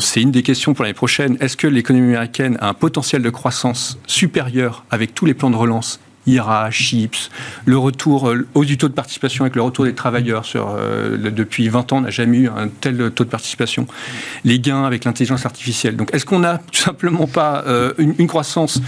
[0.00, 1.38] c'est une des questions pour l'année prochaine.
[1.40, 5.56] Est-ce que l'économie américaine a un potentiel de croissance supérieur avec tous les plans de
[5.56, 7.30] relance IRA, CHIPS,
[7.64, 11.68] le retour euh, hausse du taux de participation avec le retour des travailleurs euh, depuis
[11.68, 13.86] 20 ans, on n'a jamais eu un tel taux de participation.
[14.44, 15.96] Les gains avec l'intelligence artificielle.
[15.96, 18.80] Donc, est-ce qu'on n'a tout simplement pas euh, une, croissance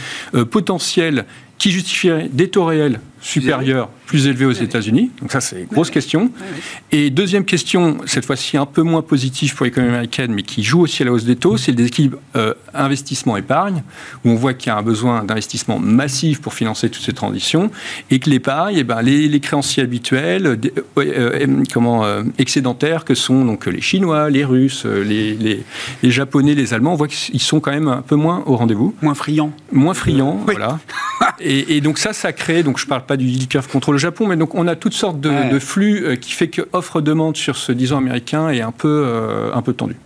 [0.50, 1.26] potentielle
[1.58, 5.90] qui justifierait des taux réels supérieurs, plus élevés aux États-Unis Donc ça, c'est une grosse
[5.90, 6.30] question.
[6.92, 10.80] Et deuxième question, cette fois-ci un peu moins positive pour l'économie américaine, mais qui joue
[10.82, 13.82] aussi à la hausse des taux, c'est le déséquilibre euh, investissement-épargne,
[14.24, 17.70] où on voit qu'il y a un besoin d'investissement massif pour financer toutes ces transitions,
[18.10, 20.56] et que l'épargne, eh ben, les, les créanciers habituels, euh,
[20.98, 25.64] euh, comment, euh, excédentaires, que sont donc les Chinois, les Russes, les, les-
[26.02, 28.94] les Japonais, les Allemands, on voit qu'ils sont quand même un peu moins au rendez-vous
[29.02, 29.52] Moins friand.
[29.72, 30.54] moins friand, Oui.
[30.56, 30.78] voilà.
[31.40, 33.98] Et, et donc ça, ça crée, donc je parle pas du yield curve contre le
[33.98, 35.48] Japon, mais donc on a toutes sortes de, Ouais.
[35.50, 39.04] de flux euh, qui fait que offre-demande sur ce 10 ans américain est un peu,
[39.06, 39.96] euh, un peu tendu.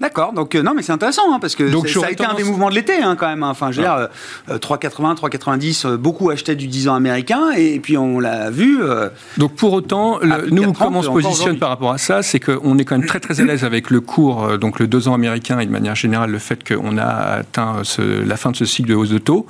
[0.00, 2.32] D'accord, donc euh, non, mais c'est intéressant, hein, parce que Donc, ça a été un
[2.34, 3.42] des mouvements de l'été, hein, quand même.
[3.42, 3.50] hein.
[3.50, 4.06] Enfin, je veux dire, euh,
[4.50, 8.82] euh, 3,80, 3,90, euh, beaucoup achetaient du 10 ans américain, et, puis on l'a vu.
[8.82, 11.98] euh, Donc pour autant, le- nous, 4 ans, comment on se positionne par rapport à
[11.98, 14.78] ça, c'est qu'on est quand même très très à l'aise avec le cours, euh, donc
[14.78, 18.36] le 2 ans américain et de manière générale le fait qu'on a atteint ce- la
[18.38, 19.46] fin de ce cycle de hausse de taux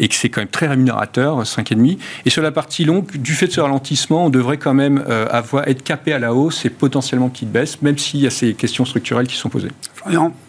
[0.00, 1.96] et que c'est quand même très rémunérateur, 5,5.
[2.26, 5.26] Et sur la partie longue, du fait de ce ralentissement, on devrait quand même euh,
[5.30, 8.54] avoir, être capé à la hausse et potentiellement petite baisse, même s'il y a ces
[8.54, 9.70] questions structurelles qui sont posées.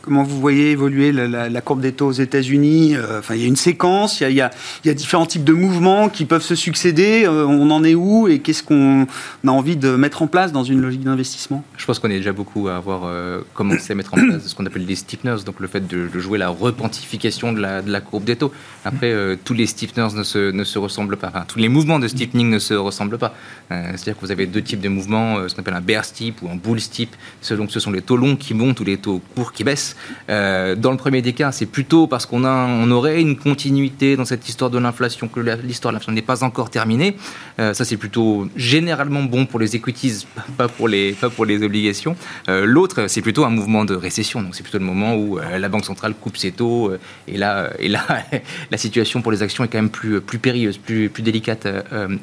[0.04, 3.48] Comment vous voyez évoluer la, courbe des taux aux États-Unis euh, Enfin, il y a
[3.48, 4.52] une séquence, il y a,
[4.94, 7.24] différents types de mouvements qui peuvent se succéder.
[7.26, 9.08] Euh, on en est où et qu'est-ce qu'on
[9.48, 11.64] a envie de mettre en place dans une logique d'investissement?
[11.78, 14.56] Je pense qu'on est déjà beaucoup à avoir euh, commencé à mettre en place ce
[14.56, 18.36] qu'on appelle des steepness, donc le fait de, jouer la repentification de la, courbe des
[18.36, 18.52] taux.
[18.86, 21.30] Après, tous les steepness ne se, ne se ressemblent pas.
[21.30, 23.34] Enfin, tous les mouvements de steepening ne se ressemblent pas.
[23.70, 26.50] C'est-à-dire que vous avez deux types de mouvements, ce qu'on appelle un bear steep ou
[26.50, 27.16] un bull steep.
[27.52, 29.96] Donc, ce sont les taux longs qui montent ou les taux courts qui baisse.
[30.30, 34.16] Euh, dans le premier des cas, c'est plutôt parce qu'on a, on aurait une continuité
[34.16, 37.18] dans cette histoire de l'inflation, que l'histoire de l'inflation n'est pas encore terminée.
[37.60, 40.26] Euh, ça, c'est plutôt généralement bon pour les equities,
[40.58, 42.16] pas pour les, pas pour les obligations.
[42.48, 44.42] Euh, l'autre, c'est plutôt un mouvement de récession.
[44.42, 46.92] Donc, c'est plutôt le moment où la Banque centrale coupe ses taux.
[47.28, 48.06] et là, et là
[48.72, 51.68] la situation pour les actions est quand même plus, plus périlleuse, plus, plus délicate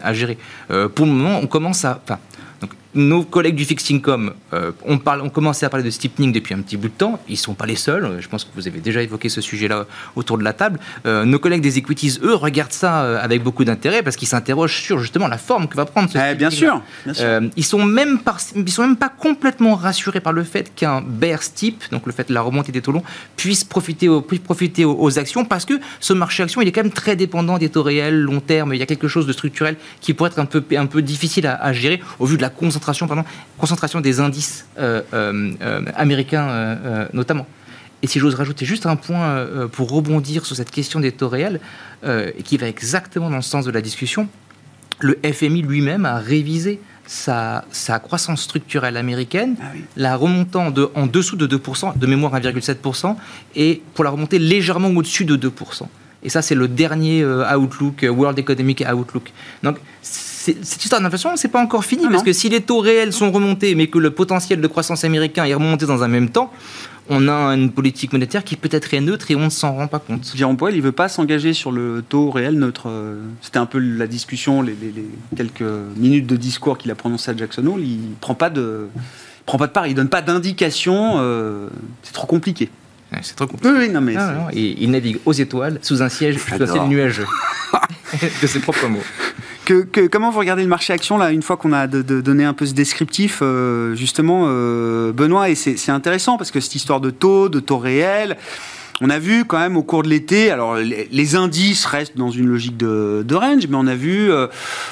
[0.02, 0.38] à gérer.
[0.68, 2.00] pour le moment, on commence à.
[2.94, 6.60] Nos collègues du fixed income euh, ont, parlé, commencé à parler de steepening depuis un
[6.60, 7.20] petit bout de temps.
[7.28, 8.16] Ils ne sont pas les seuls.
[8.20, 10.80] Je pense que vous avez déjà évoqué ce sujet-là autour de la table.
[11.06, 14.82] Euh, nos collègues des equities, eux, regardent ça euh, avec beaucoup d'intérêt parce qu'ils s'interrogent
[14.82, 16.82] sur justement la forme que va prendre ce eh, bien sûr,
[17.56, 18.18] ils sont même
[18.56, 22.28] ils sont même pas complètement rassurés par le fait qu'un bear steep, donc le fait
[22.28, 23.02] de la remontée des taux longs,
[23.36, 26.82] puisse profiter, aux, puisse profiter aux, actions parce que ce marché action, il est quand
[26.82, 28.74] même très dépendant des taux réels, long terme.
[28.74, 31.46] Il y a quelque chose de structurel qui pourrait être un peu, un peu difficile
[31.46, 33.24] à, à gérer au vu de la concentration concentration, pardon,
[33.58, 37.46] concentration des indices euh, euh, euh, américains notamment.
[38.02, 41.60] Et si j'ose rajouter juste un point pour rebondir sur cette question des taux réels,
[42.04, 44.28] et qui va exactement dans le sens de la discussion,
[45.00, 51.06] le FMI lui-même a révisé sa, sa, croissance structurelle américaine, ah la remontant de, en
[51.06, 53.16] dessous de 2%, de mémoire 1,7%,
[53.56, 55.50] et pour la remonter légèrement au-dessus de 2%.
[56.22, 59.32] Et ça, c'est le dernier Outlook, World Economic Outlook.
[59.62, 59.78] Donc,
[60.40, 63.30] cette histoire d'inflation, c'est pas encore fini, ah parce que si les taux réels sont
[63.30, 66.50] remontés, mais que le potentiel de croissance américain est remonté dans un même temps,
[67.10, 69.98] on a une politique monétaire qui peut-être est neutre et on ne s'en rend pas
[69.98, 70.32] compte.
[70.34, 72.88] Jérôme Poel, il ne veut pas s'engager sur le taux réel neutre.
[73.42, 74.76] C'était un peu la discussion, les,
[75.36, 75.62] quelques
[75.96, 77.82] minutes de discours qu'il a prononcé à Jackson Hole.
[77.82, 78.86] Il ne prend pas de,
[79.44, 81.16] prend pas de part, il donne pas d'indication.
[81.18, 81.68] Euh,
[82.02, 82.70] c'est trop compliqué.
[83.20, 83.74] c'est trop compliqué.
[83.76, 84.14] Oui, non, mais
[84.54, 87.26] il navigue aux étoiles sous un siège assez nuageux.
[88.42, 89.02] de ses propres mots.
[90.10, 92.74] Comment vous regardez le marché action là une fois qu'on a donné un peu ce
[92.74, 95.48] descriptif euh, justement euh, Benoît?
[95.48, 98.36] Et c'est intéressant parce que cette histoire de taux, de taux réels
[99.00, 102.46] on a vu quand même au cours de l'été, alors les, indices restent dans une
[102.46, 104.46] logique de, range, mais on a vu euh,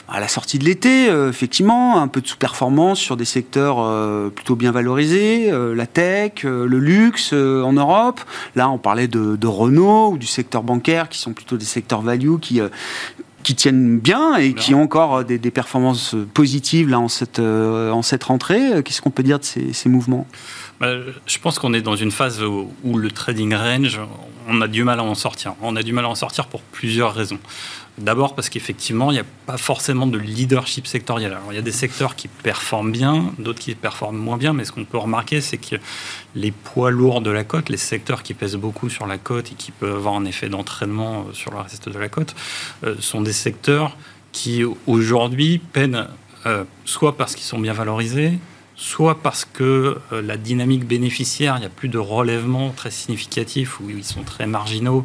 [0.08, 4.72] à la sortie de l'été, effectivement, un peu de sous-performance sur des secteurs plutôt bien
[4.72, 8.20] valorisés, la tech, le luxe en Europe.
[8.54, 12.02] Là, on parlait de, de, Renault ou du secteur bancaire, qui sont plutôt des secteurs
[12.02, 12.60] value qui,
[13.48, 18.02] qui tiennent bien et qui ont encore des, performances positives là en cette, euh, en
[18.02, 18.82] cette rentrée.
[18.84, 20.26] Qu'est-ce qu'on peut dire de ces, mouvements?
[20.80, 24.00] Bah, Je pense qu'on est dans une phase où, le trading range,
[24.48, 25.54] on a du mal à en sortir.
[25.62, 27.38] On a du mal à en sortir pour plusieurs raisons.
[27.98, 31.32] D'abord parce qu'effectivement, il n'y a pas forcément de leadership sectoriel.
[31.32, 34.64] Alors, il y a des secteurs qui performent bien, d'autres qui performent moins bien, mais
[34.64, 35.76] ce qu'on peut remarquer, c'est que
[36.34, 39.54] les poids lourds de la cote, les secteurs qui pèsent beaucoup sur la cote et
[39.54, 42.34] qui peuvent avoir un effet d'entraînement euh, sur le reste de la cote,
[42.84, 43.96] euh, sont des secteurs
[44.32, 46.06] qui aujourd'hui peinent
[46.46, 48.38] euh, soit parce qu'ils sont bien valorisés,
[48.78, 53.80] soit parce que euh, la dynamique bénéficiaire, il n'y a plus de relèvement très significatif,
[53.80, 55.04] où ils sont très marginaux,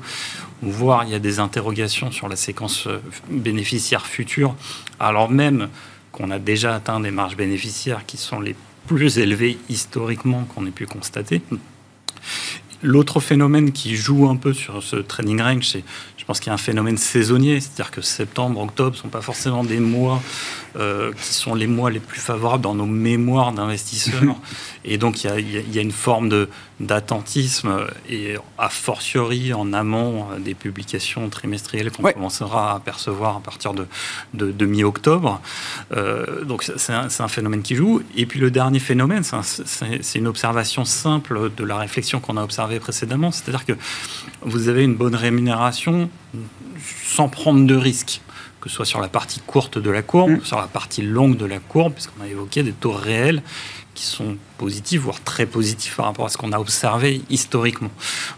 [0.61, 2.99] voire il y a des interrogations sur la séquence euh,
[3.31, 4.55] bénéficiaire future,
[4.99, 5.69] alors même
[6.11, 8.55] qu'on a déjà atteint des marges bénéficiaires qui sont les
[8.85, 11.41] plus élevées historiquement qu'on ait pu constater.
[12.83, 15.83] L'autre phénomène qui joue un peu sur ce trading range, c'est
[16.17, 19.21] je pense qu'il y a un phénomène saisonnier, c'est-à-dire que septembre, octobre ne sont pas
[19.21, 20.21] forcément des mois
[20.75, 24.35] euh, qui sont les mois les plus favorables dans nos mémoires d'investisseurs.
[24.85, 30.55] et donc il y, a, une forme de, d'attentisme et a fortiori en amont des
[30.55, 33.85] publications trimestrielles qu'on commencera à percevoir à partir de,
[34.33, 35.39] de, mi-octobre.
[35.95, 38.01] Euh, donc c'est un, un, phénomène qui joue.
[38.15, 42.79] Et puis le dernier phénomène, c'est une observation simple de la réflexion qu'on a observée
[42.79, 43.73] précédemment, c'est-à-dire que
[44.41, 46.09] vous avez une bonne rémunération
[47.05, 48.22] sans prendre de risques
[48.63, 50.45] que ce soit sur la partie courte de la courbe, mm.
[50.45, 53.43] sur la partie longue de la courbe, puisqu'on a évoqué des taux réels
[53.93, 57.91] qui sont positifs, voire très positifs par rapport à ce qu'on a observé historiquement.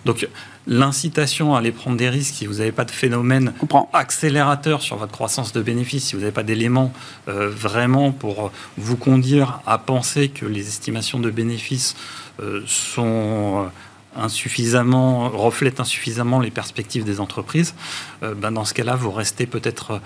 [0.03, 0.27] Donc
[0.65, 3.53] l'incitation à aller prendre des risques si vous n'avez pas de phénomène
[3.93, 6.91] accélérateur sur votre croissance de bénéfices, si vous n'avez pas d'éléments
[7.27, 11.95] euh, vraiment pour vous conduire à penser que les estimations de bénéfices
[12.41, 13.65] euh, sont...
[13.65, 13.69] Euh,
[14.15, 17.75] insuffisamment, reflètent insuffisamment les perspectives des entreprises,
[18.21, 20.01] ben dans ce cas-là, vous restez peut-être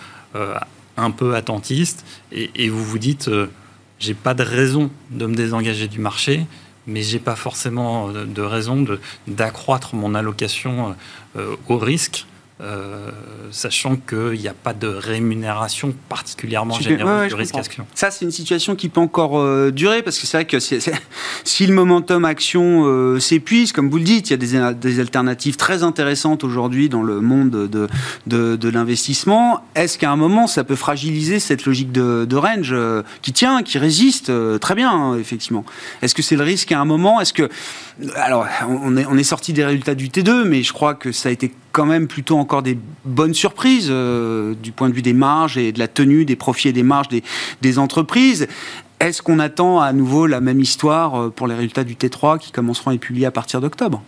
[0.98, 3.30] un peu attentiste et, et, vous vous dites
[4.00, 6.46] j'ai pas de raison de me désengager du marché,
[6.88, 8.86] mais j'ai pas forcément de raison
[9.28, 10.96] d'accroître mon allocation
[11.68, 12.26] au risque
[12.62, 13.10] euh,
[13.52, 17.88] sachant qu'il n'y a pas de rémunération particulièrement généreuse du risque action.
[17.96, 20.60] Ça, c'est une situation qui peut encore euh, durer, parce que c'est vrai que
[21.46, 25.56] si le momentum action euh, s'épuise, comme vous le dites, il y a des, alternatives
[25.56, 27.88] très intéressantes aujourd'hui dans le monde de,
[28.28, 29.64] de, l'investissement.
[29.76, 32.76] Est-ce qu'à un moment, ça peut fragiliser cette logique de, range
[33.22, 35.64] qui tient, qui résiste très bien, hein, effectivement?
[36.02, 37.22] Est-ce que c'est le risque à un moment?
[37.22, 37.48] Est-ce que...
[38.16, 41.30] Alors, on est, on est sorti des résultats du T2, mais je crois que ça
[41.30, 45.14] a été quand même plutôt encore des bonnes surprises euh, du point de vue des
[45.14, 47.24] marges et de la tenue des profits et des marges des,
[47.62, 48.50] des entreprises.
[49.00, 52.52] Est-ce qu'on attend à nouveau la même histoire euh, pour les résultats du T3 qui
[52.52, 54.04] commenceront à être publiés à partir d'octobre?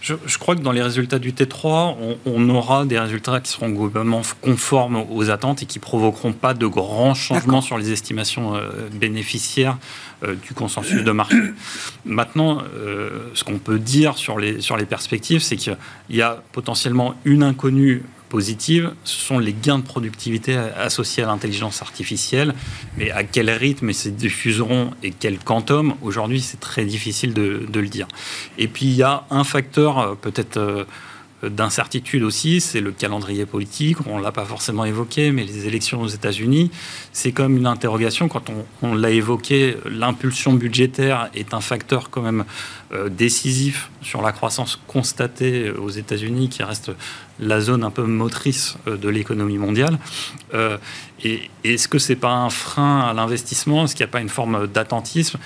[0.00, 4.20] Je, crois que dans les résultats du T3, on, aura des résultats qui seront globalement
[4.42, 9.78] conformes aux attentes et qui provoqueront pas de grands changements sur les estimations euh, bénéficiaires
[10.24, 11.36] euh, du consensus de marché.
[12.04, 15.76] Maintenant, euh, ce qu'on peut dire sur les, sur les perspectives, c'est qu'il
[16.10, 21.82] y a potentiellement une inconnue positive, ce sont les gains de productivité associés à l'intelligence
[21.82, 22.54] artificielle.
[22.98, 27.66] Mais à quel rythme ils se diffuseront et quel quantum, aujourd'hui, c'est très difficile de,
[27.72, 28.08] le dire.
[28.58, 30.86] Et puis, il y a un facteur euh, peut-être
[31.48, 33.98] d'incertitude aussi, c'est le calendrier politique.
[34.06, 36.70] On ne l'a pas forcément évoqué, mais les élections aux États-Unis,
[37.12, 38.28] c'est comme une interrogation.
[38.28, 38.50] Quand
[38.82, 42.44] on, l'a évoqué, l'impulsion budgétaire est un facteur quand même
[42.92, 46.90] euh, décisif sur la croissance constatée aux États-Unis, qui reste
[47.40, 49.98] la zone un peu motrice euh, de l'économie mondiale.
[50.54, 50.78] Euh,
[51.22, 53.84] et est-ce que c'est pas un frein à l'investissement?
[53.84, 55.38] Est-ce qu'il n'y a pas une forme d'attentisme?
[55.38, 55.40] euh,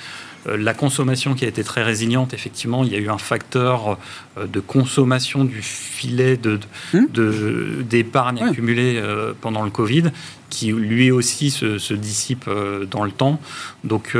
[0.56, 3.98] la consommation qui a été très résiliente, effectivement, il y a eu un facteur
[4.36, 10.04] euh, de consommation du filet d'épargne de, de, hmm accumulée euh, pendant le Covid
[10.48, 12.48] qui lui aussi se, dissipe
[12.90, 13.38] dans le temps.
[13.84, 14.16] Donc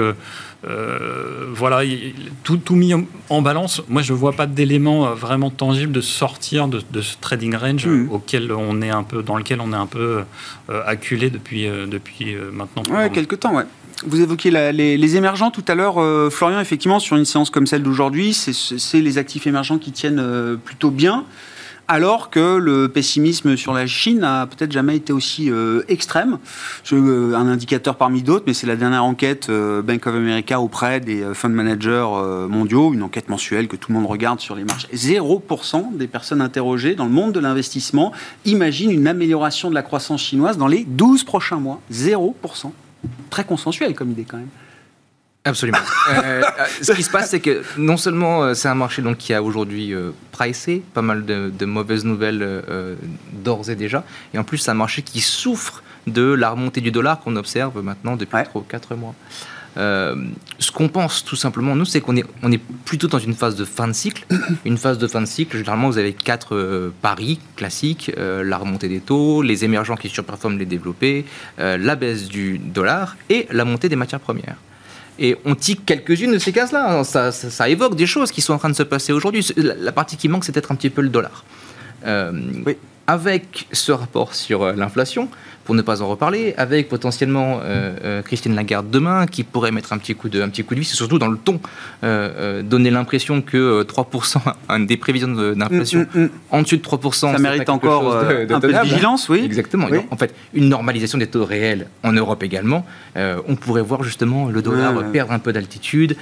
[1.55, 1.81] voilà,
[2.45, 2.93] tout, tout, mis
[3.31, 7.57] en balance, moi je ne vois pas d'éléments vraiment tangibles de sortir de, ce trading
[7.57, 8.09] range hmm.
[8.11, 10.25] auquel on est un peu, dans lequel on est un peu
[10.69, 12.83] acculé depuis, depuis maintenant.
[12.95, 13.65] Ouais, quelques temps, ouais.
[14.07, 17.83] Vous évoquiez les, émergents tout à l'heure, euh, Florian, effectivement, sur une séance comme celle
[17.83, 21.25] d'aujourd'hui, c'est les actifs émergents qui tiennent euh, plutôt bien,
[21.89, 26.39] alors que le pessimisme sur la Chine n'a peut-être jamais été aussi euh, extrême.
[26.93, 31.49] un indicateur parmi d'autres, mais c'est la dernière enquête Bank of America auprès des fund
[31.49, 32.07] managers
[32.49, 34.89] mondiaux, une enquête mensuelle que tout le monde regarde sur les marchés.
[34.95, 38.13] 0% des personnes interrogées dans le monde de l'investissement
[38.45, 41.81] imaginent une amélioration de la croissance chinoise dans les 12 prochains mois.
[41.93, 42.71] 0%
[43.31, 44.49] très consensuel comme idée quand même.
[45.45, 45.79] Absolument.
[46.09, 49.19] Euh, euh, ce qui se passe, c'est que non seulement euh, c'est un marché donc,
[49.19, 49.95] qui a aujourd'hui
[50.33, 52.65] pricé pas mal de, mauvaises nouvelles
[53.33, 56.91] d'ores et déjà, et en plus c'est un marché qui souffre de la remontée du
[56.91, 58.63] dollar qu'on observe maintenant depuis ouais.
[58.69, 59.15] 4 mois.
[59.79, 60.17] Euh,
[60.59, 63.55] ce qu'on pense tout simplement, nous, c'est qu'on est, on est plutôt dans une phase
[63.55, 64.27] de fin de cycle.
[64.65, 68.59] Une phase de fin de cycle, généralement, vous avez quatre euh, paris classiques euh, la
[68.59, 71.25] remontée des taux, les émergents qui surperforment les développés,
[71.59, 74.57] la baisse du dollar et la montée des matières premières.
[75.19, 77.03] Et on tique quelques-unes de ces cases-là.
[77.05, 79.47] Ça, ça, évoque des choses qui sont en train de se passer aujourd'hui.
[79.57, 81.45] La partie qui manque, c'est peut-être un petit peu le dollar.
[82.07, 82.77] oui.
[83.07, 85.31] Avec ce rapport sur l'inflation,
[85.69, 89.93] pour ne pas en reparler, avec potentiellement euh, euh, Christine Lagarde demain, qui pourrait mettre
[89.93, 91.61] un petit coup de, un petit coup de vis, surtout dans le ton,
[92.05, 94.39] euh, donner l'impression que 3%,
[94.71, 96.31] un des prévisions d'inflation, mm, mm, mm.
[96.53, 99.43] en dessus de 3%, ça mérite encore un peu de vigilance, oui.
[99.45, 99.89] Exactement.
[100.11, 104.63] En fait, une normalisation des taux réels en Europe également, on pourrait voir justement le
[104.63, 106.17] dollar perdre un peu d'altitude,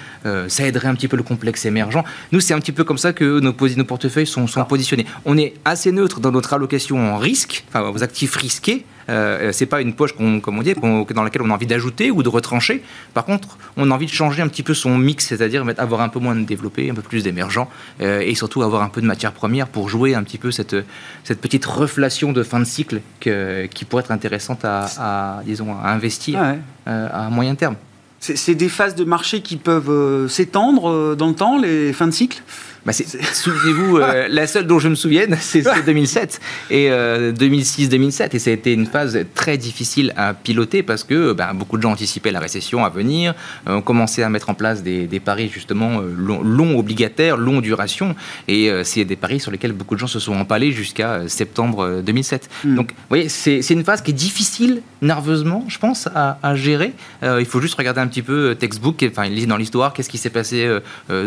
[0.48, 2.02] ça aiderait un petit peu le complexe émergent.
[2.32, 5.06] Nous, c'est un petit peu comme ça que nos, nos portefeuilles sont, sont positionnés.
[5.24, 9.66] On est assez neutre dans notre allocation en risque, enfin aux actifs risqués, euh, c'est
[9.66, 12.28] pas une poche qu'on, comme on dit, dans laquelle on a envie d'ajouter ou de
[12.28, 12.82] retrancher.
[13.14, 16.08] Par contre, on a envie de changer un petit peu son mix, c'est-à-dire avoir un
[16.08, 17.68] peu moins de développé, un peu plus d'émergent,
[18.00, 20.76] euh, et surtout avoir un peu de matière première pour jouer un petit peu cette,
[21.24, 26.40] cette petite reflation de fin de cycle qui pourrait être intéressante à, disons, à investir
[26.42, 26.54] ah
[26.88, 27.76] euh, à moyen terme.
[28.20, 32.42] C'est, des phases de marché qui peuvent s'étendre dans le temps, les fins de cycle?
[32.86, 38.22] Bah, souvenez-vous, euh, la seule dont je me souvienne, c'est 2007 et 2006-2007.
[38.22, 41.78] Euh, et ça a été une phase très difficile à piloter parce que bah, beaucoup
[41.78, 43.34] de gens anticipaient la récession à venir,
[43.68, 48.14] euh, ont commencé à mettre en place des, paris justement longs, obligataires, longs duration.
[48.46, 52.48] Et c'est des paris sur lesquels beaucoup de gens se sont empalés jusqu'à septembre 2007.
[52.64, 52.76] Hmm.
[52.76, 56.92] Donc, vous voyez, c'est une phase qui est difficile nerveusement, je pense, à, gérer.
[57.22, 60.70] il faut juste regarder un petit peu textbook, enfin, dans l'histoire, qu'est-ce qui s'est passé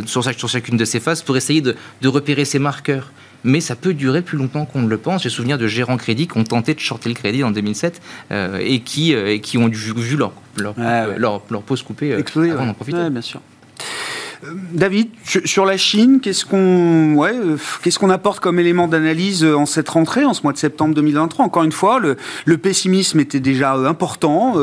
[0.06, 1.76] sur, sur chacune de ces phases pour essayer de,
[2.08, 3.12] repérer ces marqueurs
[3.46, 5.24] mais ça peut durer plus longtemps qu'on ne le pense.
[5.24, 8.58] J'ai souvenir de gérants crédits qui ont tenté de shorter le crédit en 2007 euh,
[8.62, 12.74] et, qui, euh, qui ont vu, leur, leur, leur, pause coupée euh, Exploser, avant d'en
[12.74, 13.10] profiter.
[13.10, 13.40] bien sûr.
[14.73, 17.34] David, sur la Chine, qu'est-ce qu'on ouais,
[17.82, 21.46] qu'est-ce qu'on apporte comme élément d'analyse en cette rentrée, en ce mois de septembre 2023
[21.46, 24.56] Encore une fois, le, le pessimisme était déjà important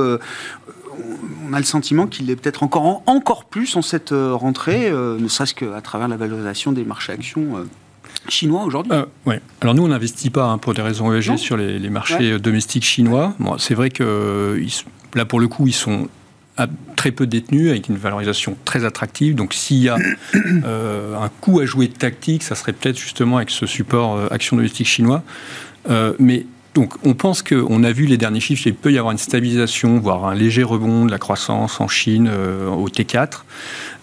[1.49, 5.19] on a le sentiment qu'il est peut-être encore, encore plus en cette euh, rentrée, euh,
[5.19, 7.65] ne serait-ce qu'à travers la valorisation des marchés actions euh,
[8.29, 8.93] chinois aujourd'hui
[9.25, 9.37] Oui.
[9.61, 13.35] Alors nous, on n'investit pas hein, pour des raisons ESG sur les, marchés domestiques chinois.
[13.39, 14.61] Bon, c'est vrai que
[15.15, 16.09] là, pour le coup, ils sont
[16.97, 19.35] très peu détenus, avec une valorisation très attractive.
[19.35, 19.97] Donc s'il y a
[20.35, 25.23] un coup à jouer tactique, ça serait peut-être justement avec ce support action domestique chinois.
[26.19, 29.19] mais donc on pense qu'on a vu les derniers chiffres, il peut y avoir une
[29.19, 33.45] stabilisation, voire un léger rebond de la croissance en Chine euh, au T4,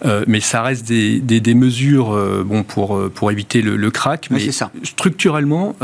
[0.04, 4.26] euh, mais ça reste des, mesures euh, bon, pour, pour éviter le, le crack.
[4.30, 4.72] Mais, ça.
[4.82, 5.76] structurellement...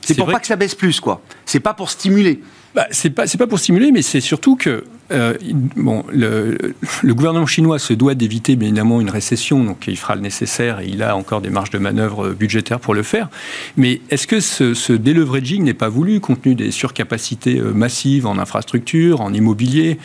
[0.00, 1.22] c'est pour pas que ça baisse plus, quoi.
[1.46, 2.40] C'est pas pour stimuler.
[2.74, 5.34] Bah, c'est pas, pas pour stimuler, mais c'est surtout que euh,
[5.76, 10.20] bon, le, gouvernement chinois se doit d'éviter bien évidemment une récession, donc il fera le
[10.20, 13.28] nécessaire et il a encore des marges de manœuvre budgétaires pour le faire.
[13.76, 18.26] Mais est-ce que ce, ce deleveraging n'est pas voulu compte tenu des surcapacités euh, massives
[18.26, 19.98] en infrastructure, en immobilier?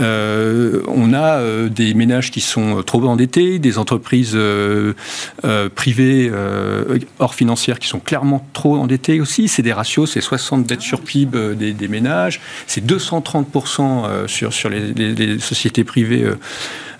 [0.00, 4.36] Euh, On a des ménages qui sont trop endettés, des entreprises
[5.74, 6.30] privées
[7.18, 9.48] hors financières qui sont clairement trop endettées aussi.
[9.48, 13.48] C'est des ratios, c'est 60 dettes sur PIB des, des ménages, c'est 230
[14.26, 14.37] sur,
[14.68, 16.26] les, sociétés privées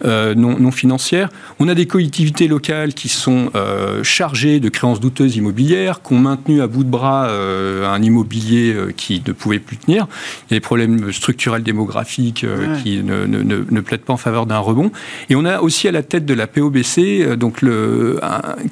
[0.05, 1.29] euh, euh, non, financières.
[1.59, 6.19] On a des collectivités locales qui sont euh, chargées de créances douteuses immobilières, qui ont
[6.19, 10.07] maintenu à bout de bras un immobilier qui ne pouvait plus tenir.
[10.49, 12.45] Il y a des problèmes structurels démographiques
[12.83, 14.91] qui ne, plaident pas en faveur d'un rebond.
[15.31, 17.65] Et on a aussi à la tête de la POBC donc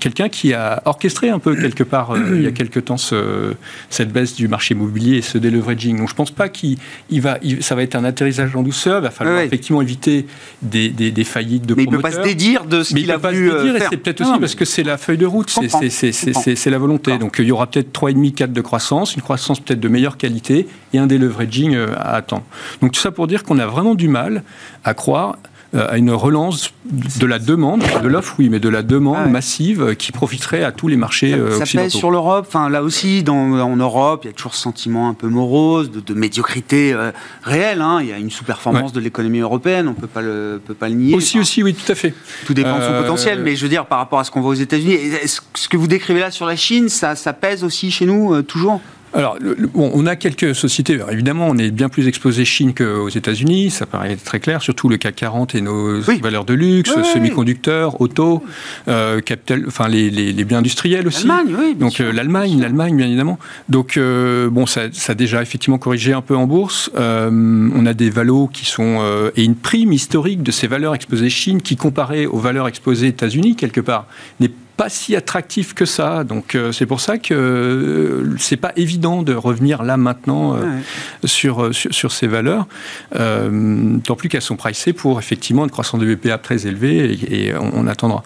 [0.01, 4.35] quelqu'un qui a orchestré un peu quelque part il y a quelque temps cette baisse
[4.35, 5.99] du marché immobilier et ce deleveraging.
[5.99, 6.79] Donc je ne pense pas qu'il
[7.13, 9.01] va, ça va être un atterrissage en douceur.
[9.01, 10.27] Il va falloir effectivement éviter
[10.63, 12.11] des, des, faillites de mais promoteurs.
[12.11, 13.75] Mais il ne peut pas se dédire de ce qu'il a pas voulu se dédire,
[13.75, 17.19] euh, C'est peut-être aussi parce que c'est la feuille de route, c'est la volonté.
[17.19, 20.67] Donc il y aura peut-être 3,5, 4 de croissance, une croissance peut-être de meilleure qualité
[20.93, 22.45] et un deleveraging euh, à attendre.
[22.81, 24.43] Donc tout ça pour dire qu'on a vraiment du mal
[24.85, 25.37] à croire
[25.77, 30.13] à une relance de la demande, de l'offre oui, mais de la demande massive qui
[30.13, 31.67] profiterait à tous les marchés ça, occidentaux.
[31.67, 32.47] Ça pèse sur l'Europe.
[32.49, 35.91] Enfin, là aussi, dans, en Europe, il y a toujours ce sentiment un peu morose,
[35.91, 37.11] de, médiocrité euh,
[37.43, 37.81] réelle.
[37.81, 37.99] Hein.
[38.03, 40.89] Il y a une sous-performance de l'économie européenne, on ne peut pas le, peut pas
[40.89, 41.15] le nier.
[41.15, 42.15] Aussi, aussi, oui, tout à fait.
[42.47, 44.41] Tout dépend de son euh, potentiel, mais je veux dire, par rapport à ce qu'on
[44.41, 47.91] voit aux États-Unis, ce que vous décrivez là sur la Chine, ça, ça pèse aussi
[47.91, 48.81] chez nous, toujours?
[49.17, 49.39] Alors,
[49.75, 50.99] on a quelques sociétés.
[51.11, 54.61] évidemment, on est bien plus exposé Chine qu'aux États-Unis, ça paraît très clair.
[54.61, 58.43] Surtout le CAC 40 et nos valeurs de luxe, semi-conducteurs, auto,
[58.89, 61.27] euh, capital, enfin les, biens industriels aussi.
[61.27, 61.75] L'Allemagne, oui.
[61.75, 63.39] Donc euh, l'Allemagne, l'Allemagne, bien évidemment.
[63.69, 66.91] Donc euh, bon, ça, ça, a déjà effectivement corrigé un peu en bourse.
[66.95, 69.01] on a des valos qui sont
[69.35, 73.57] et une prime historique de ces valeurs exposées Chine qui, comparée aux valeurs exposées États-Unis
[73.57, 74.07] quelque part,
[74.41, 76.25] n'est pas si attractif que ça.
[76.25, 80.79] Donc euh, c'est pour ça que euh, c'est pas évident de revenir là maintenant euh,
[81.25, 82.67] sur, sur, ces valeurs.
[83.13, 87.87] tant plus qu'elles sont pricées pour effectivement une croissance de BPA très élevée et, on,
[87.87, 88.23] attendra.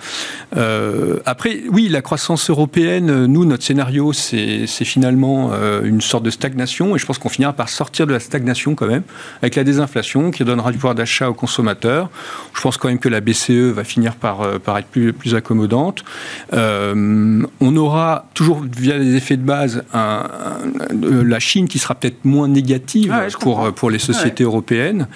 [1.26, 6.98] après, oui, la croissance européenne, nous, notre scénario, c'est finalement une sorte de stagnation et
[6.98, 9.02] je pense qu'on finira par sortir de la stagnation quand même
[9.42, 12.10] avec la désinflation qui donnera du pouvoir d'achat aux consommateurs.
[12.54, 16.04] Je pense quand même que la BCE va finir par, par être plus, plus accommodante.
[16.52, 22.48] Euh, on aura toujours via les effets de base la Chine qui sera peut-être moins
[22.48, 25.06] négative pour, pour les sociétés européennes.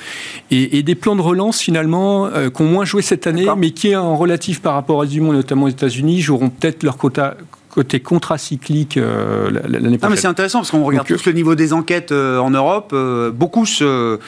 [0.50, 3.96] Et, des plans de relance finalement euh, qui ont moins joué cette année mais qui
[3.96, 7.36] en relatif par rapport à du monde notamment aux États-Unis joueront peut-être leur quota
[7.74, 10.10] côté contracyclique euh, l'année prochaine.
[10.10, 12.92] mais c'est intéressant parce qu'on regarde tous le niveau des enquêtes euh, en Europe.
[12.92, 14.20] Euh, beaucoup se,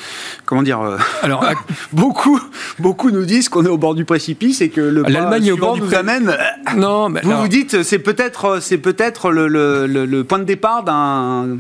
[0.45, 0.81] comment dire,
[1.23, 1.45] alors
[1.93, 2.41] beaucoup,
[2.81, 5.77] beaucoup nous disent qu'on est au bord du précipice et que le l'Allemagne au bord
[5.79, 6.37] nous amène.
[6.77, 10.83] Non, mais vous vous dites c'est peut-être c'est peut-être le, le, le point de départ
[10.83, 11.59] d'un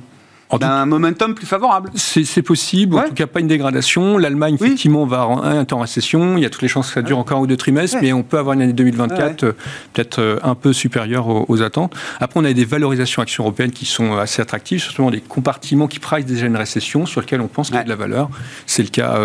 [0.58, 1.90] d'un momentum plus favorable.
[1.94, 4.18] C'est possible, en tout cas pas une dégradation.
[4.18, 6.36] L'Allemagne, effectivement, va être en récession.
[6.36, 8.12] Il y a toutes les chances que ça dure encore un ou deux trimestres, mais
[8.12, 9.52] on peut avoir une année 2024 euh,
[9.92, 11.94] peut-être euh, un peu supérieure aux, attentes.
[12.20, 15.88] Après, on a des valorisations actions européennes qui sont euh, assez attractives, surtout des compartiments
[15.88, 18.28] qui price déjà une récession sur lesquels on pense qu'il y a de la valeur.
[18.66, 19.18] C'est le cas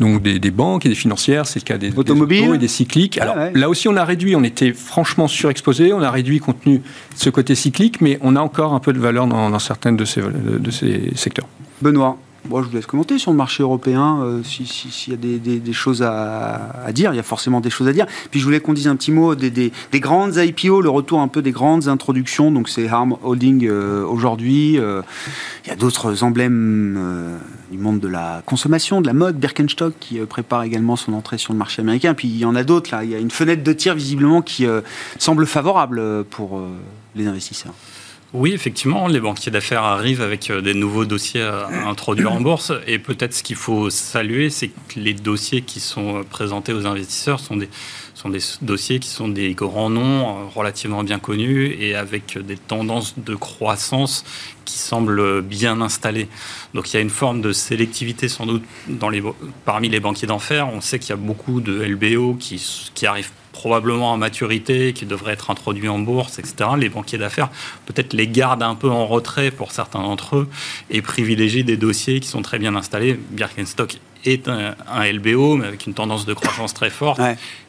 [0.00, 3.18] donc des, banques et des financières, c'est le cas des automobiles et des cycliques.
[3.18, 6.78] Alors là aussi, on a réduit, on était franchement surexposé, on a réduit compte tenu
[6.78, 6.82] de
[7.14, 10.04] ce côté cyclique, mais on a encore un peu de valeur dans, dans certaines de
[10.04, 10.20] ces
[10.65, 11.48] de ces secteurs.
[11.82, 15.72] Benoît, Bon, je vous laisse commenter sur le marché européen, euh, s'il y a des,
[15.72, 17.12] choses à, dire.
[17.12, 18.06] Il y a forcément des choses à dire.
[18.30, 21.42] Puis je voulais qu'on dise un petit mot des, grandes IPO, le retour un peu
[21.42, 22.52] des grandes introductions.
[22.52, 24.78] Donc c'est Harm Holding euh, aujourd'hui.
[24.78, 25.02] Euh,
[25.64, 27.38] il y a d'autres emblèmes
[27.72, 29.36] du monde de la consommation, de la mode.
[29.38, 32.14] Birkenstock qui prépare également son entrée sur le marché américain.
[32.14, 33.02] Puis il y en a d'autres là.
[33.02, 34.66] Il y a une fenêtre de tir visiblement qui
[35.18, 36.62] semble favorable pour
[37.16, 37.74] les investisseurs.
[38.32, 42.72] Oui, effectivement, les banquiers d'affaires arrivent avec euh, des nouveaux dossiers à introduire en bourse.
[42.86, 46.86] Et peut-être ce qu'il faut saluer, c'est que les dossiers qui sont euh, présentés aux
[46.86, 47.68] investisseurs sont des,
[48.14, 52.56] sont des dossiers qui sont des grands noms euh, relativement bien connus et avec des
[52.56, 54.24] tendances de croissance
[54.64, 56.28] qui semblent bien installées.
[56.74, 58.64] Donc il y a une forme de sélectivité sans doute
[59.64, 60.68] parmi les banquiers d'affaires.
[60.68, 62.60] On sait qu'il y a beaucoup de LBO qui,
[62.92, 67.48] qui arrivent probablement en maturité, qui devraient être introduits en bourse, etc., les banquiers d'affaires,
[67.86, 70.48] peut-être les gardent un peu en retrait pour certains d'entre eux
[70.90, 73.18] et privilégient des dossiers qui sont très bien installés.
[73.30, 73.96] Birkenstock
[74.26, 74.74] est un,
[75.10, 77.20] LBO, mais avec une tendance de croissance très forte,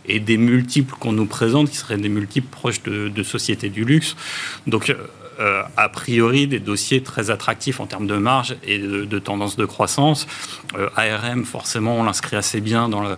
[0.05, 4.17] et des multiples qu'on nous présente qui seraient des multiples proches de, sociétés du luxe.
[4.65, 4.93] Donc,
[5.39, 9.65] euh, a priori, des dossiers très attractifs en termes de marge et de, tendance de
[9.65, 10.27] croissance.
[10.75, 13.17] Euh, ARM, forcément, on l'inscrit assez bien dans le,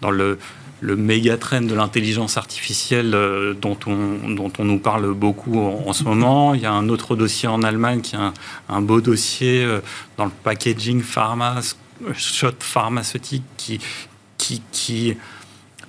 [0.00, 0.38] dans le
[0.80, 5.92] le méga trend de l'intelligence artificielle euh, dont on, dont on nous parle beaucoup en,
[5.92, 6.54] ce moment.
[6.54, 8.18] Il y a un autre dossier en Allemagne qui est
[8.68, 9.80] un, beau dossier euh,
[10.16, 11.60] dans le packaging pharma,
[12.14, 13.80] shot pharmaceutique qui,
[14.36, 15.16] qui, qui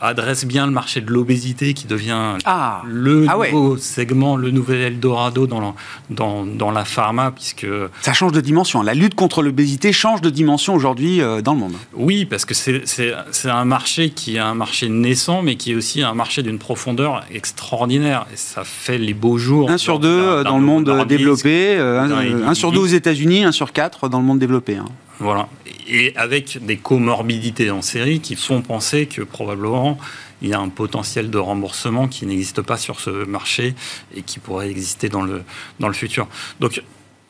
[0.01, 2.81] adresse bien le marché de l'obésité qui devient ah.
[2.85, 5.73] le ah nouveau segment, le nouvel Eldorado dans la,
[6.09, 7.67] dans, dans la pharma, puisque...
[8.01, 8.81] Ça change de dimension.
[8.81, 11.73] La lutte contre l'obésité change de dimension aujourd'hui euh, dans le monde.
[11.93, 16.01] Oui, parce que c'est un marché qui est un marché naissant, mais qui est aussi
[16.01, 18.25] un marché d'une profondeur extraordinaire.
[18.33, 19.69] Et ça fait les beaux jours.
[19.69, 23.51] Un sur deux euh, dans, le monde développé, euh, un, sur deux aux États-Unis, un
[23.51, 24.77] sur quatre dans le monde développé.
[24.77, 24.85] Hein.
[25.19, 25.49] Voilà.
[25.87, 29.97] Et avec des comorbidités en série qui font penser que probablement
[30.41, 33.75] il y a un potentiel de remboursement qui n'existe pas sur ce marché
[34.15, 35.43] et qui pourrait exister dans le,
[35.79, 36.27] dans le futur.
[36.61, 36.81] Donc,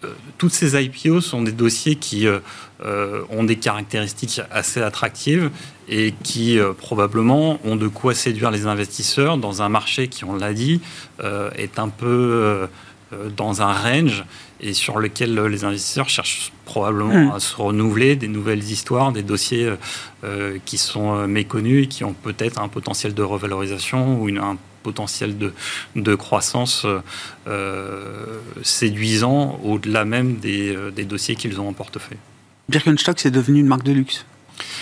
[0.06, 2.40] euh, toutes ces IPO sont des dossiers qui euh,
[2.86, 5.50] euh, ont des caractéristiques assez attractives
[5.90, 10.54] et qui probablement ont de quoi séduire les investisseurs dans un marché qui, on l'a
[10.54, 10.82] dit,
[11.56, 12.68] est un peu
[13.36, 14.24] dans un range
[14.62, 17.32] et sur lequel les investisseurs cherchent probablement hmm.
[17.32, 19.76] à se renouveler, des nouvelles histoires, des dossiers euh,
[20.24, 24.38] euh, qui sont euh, méconnus et qui ont peut-être un potentiel de revalorisation ou une,
[24.38, 25.54] un potentiel de,
[25.98, 26.86] de croissance
[28.64, 32.18] séduisant au-delà même des, des dossiers qu'ils ont en portefeuille.
[32.70, 34.26] Birkenstock, c'est devenu une marque de luxe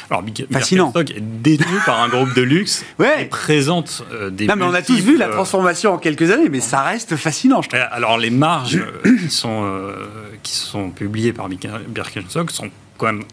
[0.09, 3.23] alors, Birkenstock est détenu par un groupe de luxe ouais.
[3.23, 4.47] et présente euh, des.
[4.47, 7.61] Non, mais on a tous vu la transformation en quelques années, mais ça reste fascinant,
[7.61, 7.81] je trouve.
[7.91, 10.05] Alors, les marges euh, qui, sont, euh,
[10.43, 13.23] qui sont publiées par Birkenstock sont quand même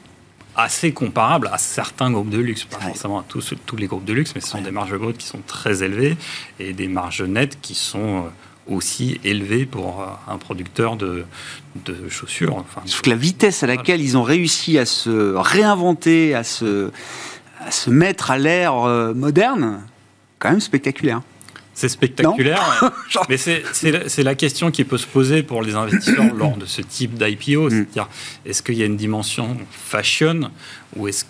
[0.57, 4.13] assez comparables à certains groupes de luxe, pas forcément à tous, tous les groupes de
[4.13, 6.17] luxe, mais ce sont des marges brutes qui sont très élevées
[6.61, 8.27] et des marges nettes qui sont
[8.69, 11.25] aussi élevé pour un producteur de,
[11.85, 12.57] de chaussures.
[12.57, 16.91] Enfin, Sauf que la vitesse à laquelle ils ont réussi à se réinventer, à se,
[17.61, 19.83] à se mettre à l'ère euh, moderne,
[20.39, 21.23] quand même spectaculaire.
[21.75, 22.93] C'est spectaculaire,
[23.29, 27.15] mais c'est la question qui peut se poser pour les investisseurs lors de ce type
[27.15, 27.67] d'IPO.
[27.67, 27.71] Mm.
[27.71, 28.09] C'est-à-dire,
[28.47, 30.51] est-ce qu'il y a une dimension fashion
[30.97, 31.25] ou est-ce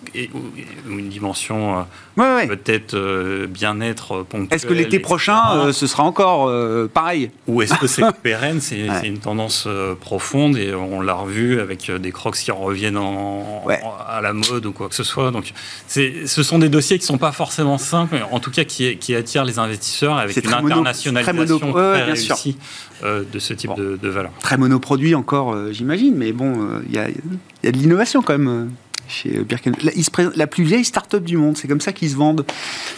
[0.87, 1.85] une dimension
[2.19, 6.51] euh, peut-être euh, bien-être ponctuel Est-ce que l'été prochain, euh, ce sera encore
[6.89, 7.31] pareil?
[7.47, 9.67] Ou est-ce que c'est pérenne C'est une tendance
[9.99, 13.63] profonde et on l'a revu avec des crocs qui reviennent en,
[14.07, 15.31] à la mode ou quoi que ce soit.
[15.31, 15.53] Donc,
[15.87, 19.15] ce sont des dossiers qui ne sont pas forcément simples, en tout cas qui, qui
[19.15, 22.57] attirent les investisseurs avec une internationalisation très, réussie
[23.03, 24.31] de ce type de, de, valeur.
[24.39, 28.71] Très monoproduit encore, j'imagine, mais bon, il y, y, a de l'innovation quand même
[29.07, 29.45] chez
[30.35, 32.45] La, plus vieille start-up du monde, c'est comme ça qu'ils se vendent.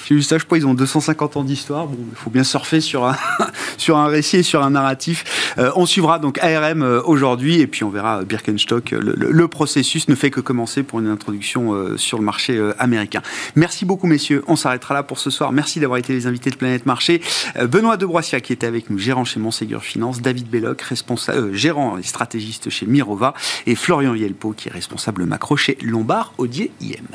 [0.08, 1.88] J'ai vu ça, je crois, ils ont 250 ans d'histoire.
[1.88, 3.16] Bon, il faut bien surfer sur un,
[3.78, 5.53] sur un récit et sur un narratif.
[5.58, 8.91] Euh, on suivra donc ARM euh, aujourd'hui et puis on verra Birkenstock.
[8.91, 13.22] Le, processus ne fait que commencer pour une introduction euh, sur le marché américain.
[13.55, 14.43] Merci beaucoup, messieurs.
[14.47, 15.51] On s'arrêtera là pour ce soir.
[15.51, 17.22] Merci d'avoir été les invités de Planète Marché.
[17.55, 22.03] Benoît Debroissia qui était avec nous, gérant chez Monségur Finance, David Belloc, responsable, gérant et
[22.03, 23.34] stratégiste chez Mirova,
[23.66, 27.07] et Florian Yelpo qui est responsable macro chez Lombard Odier IM.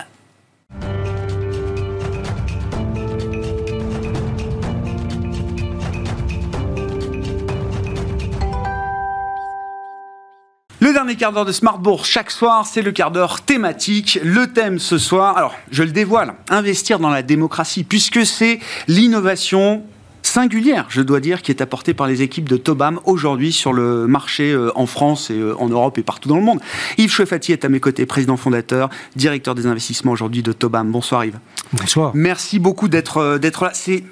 [10.81, 14.19] Le dernier quart d'heure de Smart Bourse chaque soir, c'est le quart d'heure thématique.
[14.25, 18.59] Le thème ce soir, alors je le dévoile, investir dans la démocratie, puisque c'est
[18.89, 19.85] l'innovation
[20.33, 24.07] singulière, je dois dire, qui est apportée par les équipes de Tobam aujourd'hui sur le
[24.07, 26.61] marché en France et en Europe et partout dans le monde.
[26.97, 30.91] Yves Chouefati est à mes côtés, président fondateur, directeur des investissements aujourd'hui de Tobam.
[30.91, 31.39] Bonsoir Yves.
[31.75, 32.13] Bonsoir.
[32.15, 33.73] Merci beaucoup d'être d'être là.
[33.75, 34.05] C'est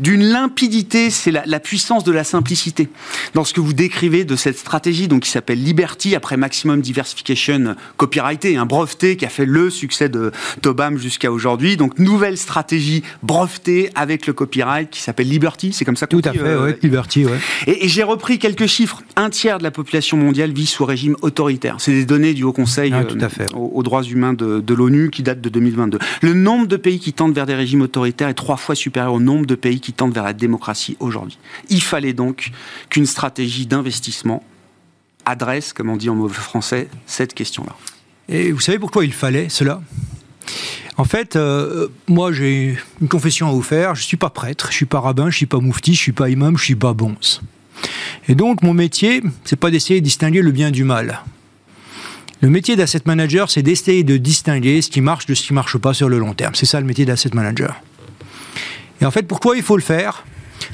[0.00, 2.88] d'une limpidité, c'est la, puissance de la simplicité.
[3.34, 7.74] Dans ce que vous décrivez de cette stratégie, donc qui s'appelle Liberty, après Maximum Diversification
[7.96, 10.32] copyrighté, un breveté qui a fait le succès de
[10.62, 11.76] Tobam jusqu'à aujourd'hui.
[11.76, 16.32] Donc nouvelle stratégie brevetée avec le copyright qui s'appelle Liberty, c'est comme ça Tout à
[16.32, 17.38] fait, euh, Liberty, ouais.
[17.66, 19.02] Et, j'ai repris quelques chiffres.
[19.16, 21.76] Un tiers de la population mondiale vit sous régime autoritaire.
[21.78, 25.22] C'est des données du Haut Conseil ah, euh, aux, droits humains de, de l'ONU qui
[25.22, 25.98] date de 2022.
[26.20, 29.20] Le nombre de pays qui tendent vers des régimes autoritaires est trois fois supérieur au
[29.20, 31.38] nombre de pays qui tendent vers la démocratie aujourd'hui.
[31.68, 32.50] Il fallait donc
[32.90, 34.42] qu'une stratégie d'investissement
[35.24, 37.74] adresse, comme on dit en mauvais français, cette question-là.
[38.28, 39.80] Et vous savez pourquoi il fallait cela?
[40.96, 43.94] En fait, euh, moi j'ai une confession à vous faire.
[43.94, 45.94] Je ne suis pas prêtre, je ne suis pas rabbin, je ne suis pas moufti,
[45.94, 47.42] je ne suis pas imam, je ne suis pas bonze.
[48.28, 51.22] Et donc mon métier, c'est pas d'essayer de distinguer le bien du mal.
[52.40, 55.76] Le métier d'asset manager, c'est d'essayer de distinguer ce qui marche de ce qui marche
[55.78, 56.54] pas sur le long terme.
[56.54, 57.82] C'est ça le métier d'asset manager.
[59.00, 60.24] Et en fait, pourquoi il faut le faire?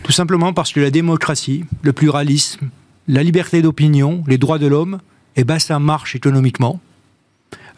[0.02, 2.70] Tout simplement parce que la démocratie, le pluralisme,
[3.08, 5.00] la liberté d'opinion, les droits de l'homme,
[5.36, 6.80] eh ben, ça marche économiquement.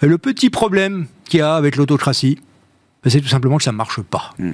[0.03, 2.39] Et le petit problème qu'il y a avec l'autocratie,
[3.03, 4.35] ben, c'est tout simplement que ça ne marche pas.
[4.39, 4.53] Mm.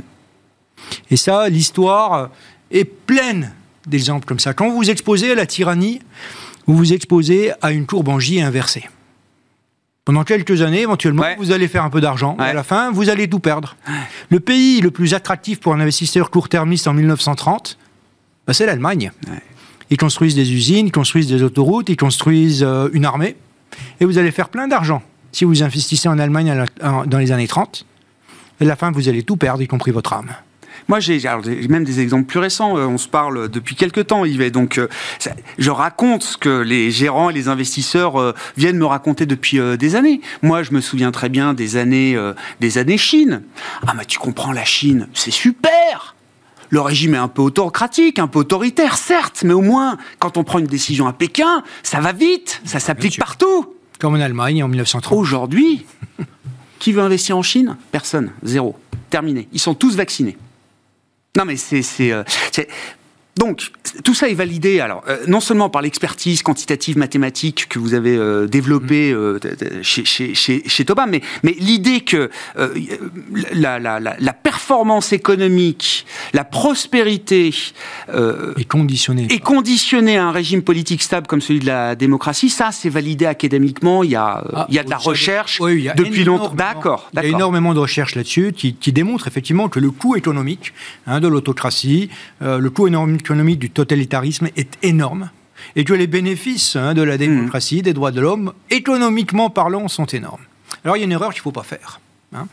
[1.11, 2.31] Et ça, l'histoire
[2.71, 3.53] est pleine
[3.87, 4.55] d'exemples comme ça.
[4.55, 6.01] Quand vous vous exposez à la tyrannie,
[6.67, 8.89] vous vous exposez à une courbe en J inversée.
[10.05, 12.37] Pendant quelques années, éventuellement, vous allez faire un peu d'argent.
[12.39, 13.77] À la fin, vous allez tout perdre.
[14.31, 17.79] Le pays le plus attractif pour un investisseur court-termiste en 1930,
[18.47, 19.13] bah, c'est l'Allemagne.
[19.91, 23.37] Ils construisent des usines, ils construisent des autoroutes, ils construisent euh, une armée.
[24.01, 27.87] Et vous allez faire plein d'argent si vous investissez en Allemagne dans les années 30.
[28.61, 30.31] À la fin, vous allez tout perdre, y compris votre âme.
[30.91, 31.23] Moi, j'ai
[31.69, 32.77] même des exemples plus récents.
[32.77, 34.51] Euh, on se parle depuis quelques temps, Yves.
[34.51, 34.89] Donc, euh,
[35.57, 39.95] je raconte ce que les gérants et les investisseurs euh, viennent me raconter depuis des
[39.95, 40.21] années.
[40.43, 42.19] Moi, je me souviens très bien des années,
[42.59, 43.43] des années Chine.
[43.87, 46.17] Ah, mais tu comprends, la Chine, c'est super
[46.73, 50.45] le régime est un peu autocratique, un peu autoritaire, certes, mais au moins, quand on
[50.45, 53.75] prend une décision à Pékin, ça va vite, ça s'applique partout.
[53.99, 55.19] Comme en Allemagne en 1930.
[55.19, 55.85] Aujourd'hui,
[56.79, 57.77] qui veut investir en Chine?
[57.91, 58.77] Personne, zéro.
[59.09, 59.49] Terminé.
[59.53, 60.37] Ils sont tous vaccinés.
[61.37, 61.83] Non, mais c'est.
[63.37, 63.71] Donc,
[64.05, 68.17] tout ça est validé, alors, euh, non seulement par l'expertise quantitative mathématique que vous avez
[68.17, 69.39] euh, développée euh,
[69.83, 72.29] chez, chez, chez, chez, Tobam, mais, mais l'idée que
[73.53, 77.55] la, la, la, performance économique, la prospérité
[78.09, 79.29] est conditionnée.
[79.31, 83.27] est conditionnée à un régime politique stable comme celui de la démocratie, ça, c'est validé
[83.27, 84.03] académiquement.
[84.03, 86.53] Il y a, ah, il y a de la recherche depuis longtemps.
[86.55, 87.11] D'accord.
[87.15, 90.73] Il y a énormément de recherches là-dessus qui, qui, démontrent effectivement que le coût économique
[91.07, 92.11] hein, de l'autocratie,
[92.41, 95.31] le coût économique économique du totalitarisme est énorme
[95.77, 100.07] et que les bénéfices hein, de la démocratie, des droits de l'homme, économiquement parlant, sont
[100.07, 100.43] énormes.
[100.85, 102.01] Alors il y a une erreur qu'il ne faut pas faire.
[102.35, 102.47] Hein.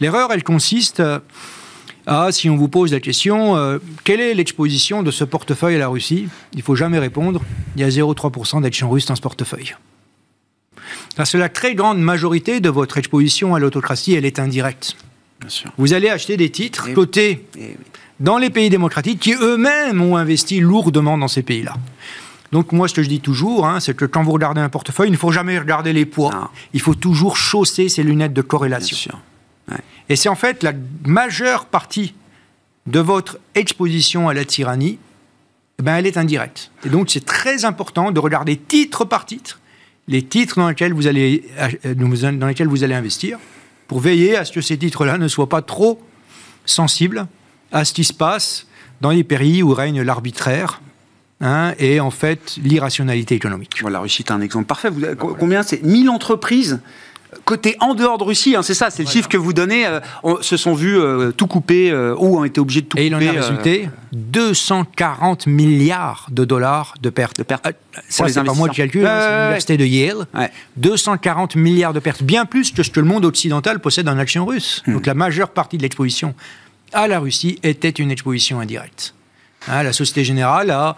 [0.00, 1.02] L'erreur, elle consiste
[2.06, 5.78] à, si on vous pose la question, euh, quelle est l'exposition de ce portefeuille à
[5.78, 6.28] la Russie?
[6.52, 7.42] Il ne faut jamais répondre,
[7.76, 9.74] il y a 0,3% d'actions russes dans ce portefeuille.
[11.16, 14.96] Parce que la très grande majorité de votre exposition à l'autocratie, elle est indirecte.
[15.76, 17.44] Vous allez acheter des titres cotés
[18.22, 21.74] dans les pays démocratiques qui eux-mêmes ont investi lourdement dans ces pays-là.
[22.52, 25.08] Donc moi, ce que je dis toujours, hein, c'est que quand vous regardez un portefeuille,
[25.08, 26.50] il ne faut jamais regarder les poids.
[26.72, 29.18] Il faut toujours chausser ses lunettes de corrélation.
[30.08, 30.72] Et c'est en fait la
[31.04, 32.14] majeure partie
[32.86, 34.98] de votre exposition à la tyrannie,
[35.78, 36.70] eh ben, elle est indirecte.
[36.84, 39.60] Et donc c'est très important de regarder titre par titre
[40.08, 41.44] les titres dans lesquels vous allez,
[41.86, 43.38] euh, dans lesquels vous allez investir,
[43.86, 46.02] pour veiller à ce que ces titres-là ne soient pas trop
[46.66, 47.26] sensibles
[47.72, 48.66] à ce qui se passe
[49.00, 50.80] dans les pays où règne l'arbitraire.
[51.44, 53.78] Hein, et en fait l'irrationalité économique.
[53.80, 54.90] Voilà, la Russie est un exemple parfait.
[54.90, 55.82] Vous, combien c'est?
[55.82, 56.80] 1000 entreprises
[57.44, 60.00] côté en dehors de Russie, hein, c'est ça, c'est le chiffre que vous donnez, euh,
[60.40, 63.04] se sont vus euh, tout couper euh, ou ont été obligés de tout couper.
[63.04, 67.38] Et il en a résulté 240 milliards de dollars de pertes.
[67.38, 67.66] De pertes.
[68.08, 70.26] ça, c'est pas moi qui calcule, hein, c'est l'université de Yale.
[70.76, 74.44] 240 milliards de pertes, bien plus que ce que le monde occidental possède en actions
[74.44, 74.82] russes.
[74.86, 74.94] Hmm.
[74.94, 76.34] Donc la majeure partie de l'exposition
[76.92, 79.14] à la Russie était une exposition indirecte.
[79.68, 80.96] Hein, la Société Générale a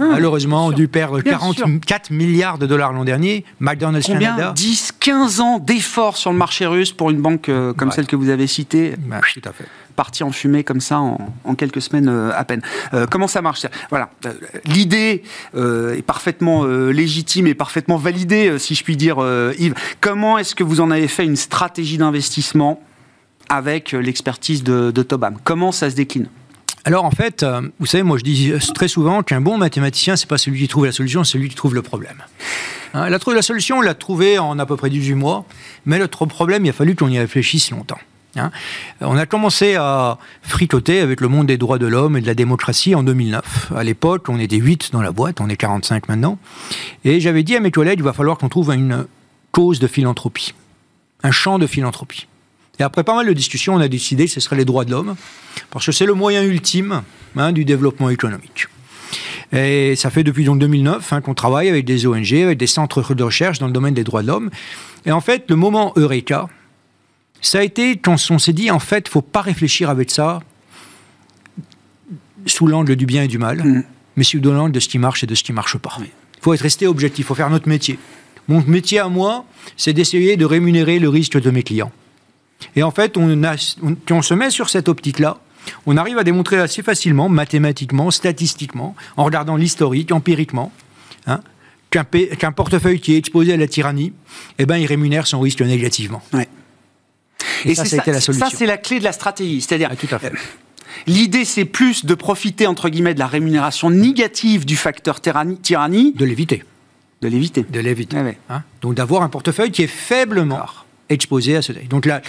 [0.00, 3.44] ah, malheureusement dû perdre 44 milliards de dollars l'an dernier.
[3.60, 4.52] McDonald's Combien Canada.
[4.56, 8.16] 10, 15 ans d'efforts sur le marché russe pour une banque euh, comme celle que
[8.16, 8.96] vous avez citée.
[8.98, 9.66] Bah, tout à fait.
[9.94, 12.62] Parti en fumée comme ça en, quelques semaines euh, à peine.
[12.92, 13.66] Euh, comment ça marche?
[13.90, 14.10] Voilà,
[14.64, 15.22] l'idée
[15.54, 19.18] est parfaitement légitime et parfaitement validée, si je puis dire,
[19.58, 19.74] Yves.
[20.00, 22.82] Comment est-ce que vous en avez fait une stratégie d'investissement?
[23.48, 26.28] Avec l'expertise de, Tobam Comment ça se décline?
[26.84, 30.28] Alors en fait, euh, vous savez, moi je dis très souvent qu'un bon mathématicien, c'est
[30.28, 32.22] pas celui qui trouve la solution, c'est celui qui trouve le problème.
[32.92, 35.46] Hein, la, la solution, on l'a trouvée en à peu près 18 mois,
[35.86, 37.98] mais le problème, il a fallu qu'on y réfléchisse longtemps.
[38.36, 38.50] Hein.
[39.00, 42.34] On a commencé à fricoter avec le monde des droits de l'homme et de la
[42.34, 43.72] démocratie en 2009.
[43.74, 46.38] À l'époque, on était 8 dans la boîte, on est 45 maintenant.
[47.04, 49.06] Et j'avais dit à mes collègues, il va falloir qu'on trouve une
[49.52, 50.54] cause de philanthropie,
[51.22, 52.26] un champ de philanthropie.
[52.78, 54.90] Et après pas mal de discussions, on a décidé que ce serait les droits de
[54.90, 55.14] l'homme,
[55.70, 57.02] parce que c'est le moyen ultime
[57.36, 58.66] hein, du développement économique.
[59.52, 63.14] Et ça fait depuis donc 2009 hein, qu'on travaille avec des ONG, avec des centres
[63.14, 64.50] de recherche dans le domaine des droits de l'homme.
[65.06, 66.48] Et en fait, le moment Eureka,
[67.40, 70.10] ça a été quand on s'est dit, en fait, il ne faut pas réfléchir avec
[70.10, 70.40] ça
[72.46, 73.84] sous l'angle du bien et du mal, mm.
[74.16, 75.96] mais sous l'angle de ce qui marche et de ce qui ne marche pas.
[76.00, 76.08] Il
[76.40, 77.98] faut être resté objectif, il faut faire notre métier.
[78.48, 79.44] Mon métier à moi,
[79.76, 81.92] c'est d'essayer de rémunérer le risque de mes clients.
[82.76, 83.42] Et en fait, on
[84.10, 85.38] on se met sur cette optique-là,
[85.86, 90.72] on arrive à démontrer assez facilement, mathématiquement, statistiquement, en regardant l'historique, empiriquement,
[91.26, 91.40] hein,
[91.90, 94.12] qu'un portefeuille qui est exposé à la tyrannie,
[94.58, 96.22] eh ben, il rémunère son risque négativement.
[97.64, 98.48] Et, ça, c'était la solution.
[98.48, 99.60] Ça, c'est la clé de la stratégie.
[99.60, 100.32] C'est-à-dire, tout à fait.
[100.32, 100.36] Euh,
[101.06, 106.12] l'idée, c'est plus de profiter, entre guillemets, de la rémunération négative du facteur tyrannie.
[106.12, 106.64] De l'éviter.
[107.22, 107.62] De l'éviter.
[107.62, 108.18] De l'éviter.
[108.50, 108.62] Hein.
[108.82, 110.60] Donc d'avoir un portefeuille qui est faiblement
[111.08, 111.72] exposé à ce.
[111.72, 112.22] Donc là,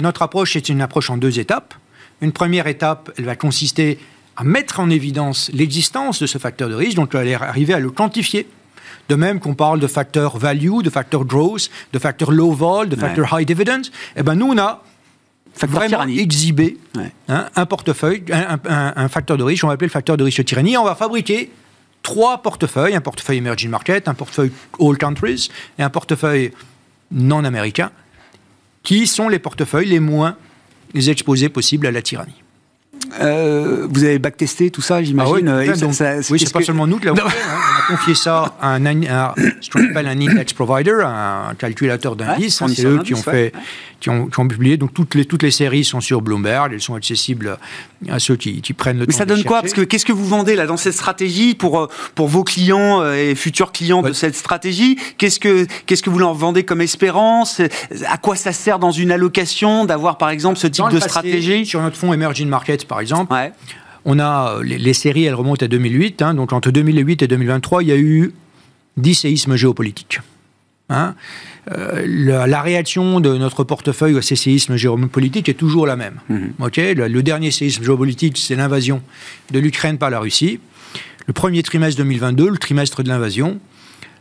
[0.00, 1.74] notre approche, c'est une approche en deux étapes.
[2.20, 3.98] Une première étape, elle va consister
[4.36, 7.80] à mettre en évidence l'existence de ce facteur de risque, donc elle va arriver à
[7.80, 8.48] le quantifier.
[9.08, 12.96] De même qu'on parle de facteur value, de facteur growth, de facteur low vol, de
[12.96, 13.82] facteur high dividend,
[14.16, 14.82] eh ben nous on a
[15.54, 16.76] facteur vraiment exhibé
[17.28, 20.76] hein, un portefeuille, un, facteur de risque, on va appeler le facteur de risque tyrannie.
[20.76, 21.50] On va fabriquer
[22.02, 26.52] trois portefeuilles, un portefeuille emerging market, un portefeuille all countries et un portefeuille
[27.10, 27.90] non américains,
[28.82, 30.36] qui sont les portefeuilles les moins
[30.94, 32.42] exposés possibles à la tyrannie.
[33.20, 35.48] Euh, vous avez backtesté tout ça, j'imagine.
[35.48, 35.68] Ah oui,
[36.30, 37.38] oui c'est pas seulement nous qui l'avons fait.
[37.38, 37.56] Hein.
[37.56, 38.84] On a confié ça à, un,
[39.60, 42.62] ce qu'on appelle un index provider, un calculateur d'indices.
[42.68, 43.52] c'est eux qui ont fait,
[44.00, 44.76] qui ont, publié.
[44.76, 47.58] Donc toutes les, toutes les séries sont sur Bloomberg, elles sont accessibles
[48.08, 49.60] à ceux qui, prennent le Mais ça donne quoi?
[49.60, 53.00] Parce que qu'est-ce que vous vendez là dans cette stratégie pour, euh, pour vos clients
[53.00, 54.98] euh, et futurs clients de cette stratégie?
[55.18, 57.60] Qu'est-ce que, qu'est-ce que vous leur vendez comme espérance?
[58.06, 61.66] À quoi ça sert dans une allocation d'avoir par exemple ce type de stratégie?
[61.66, 63.34] Sur notre fonds Emerging Markets par exemple,
[64.04, 66.22] on a les, séries, elles remontent à 2008.
[66.22, 68.32] Hein, donc entre 2008 et 2023, il y a eu
[68.96, 70.20] 10 séismes géopolitiques.
[70.90, 71.14] Hein.
[71.70, 76.20] Euh, la, réaction de notre portefeuille à ces séismes géopolitiques est toujours la même.
[76.30, 76.52] Mhm.
[76.58, 79.02] le, dernier séisme géopolitique, c'est l'invasion
[79.50, 80.60] de l'Ukraine par la Russie.
[81.26, 83.60] Le premier trimestre 2022, le trimestre de l'invasion,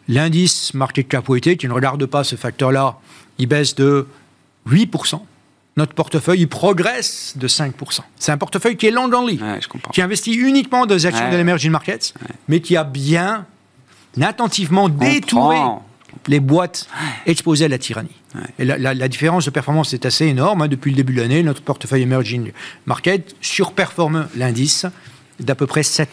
[0.09, 2.97] l'indice market cap qui ne regarde pas ce facteur-là,
[3.37, 4.07] il baisse de
[4.69, 5.21] 8%
[5.77, 7.71] notre portefeuille il progresse de 5%.
[8.17, 9.39] C'est un portefeuille qui est long only,
[9.93, 12.13] qui investit uniquement dans les actions de l'emerging markets,
[12.47, 13.45] mais qui a bien
[14.21, 15.57] attentivement détouré
[16.27, 16.87] les boîtes
[17.25, 18.09] exposées à la tyrannie.
[18.59, 20.63] Et la, différence de performance est assez énorme.
[20.63, 20.67] Hein.
[20.67, 22.51] Depuis le début de l'année, notre portefeuille emerging
[22.85, 24.85] market surperforme l'indice
[25.39, 26.07] d'à peu près 7%.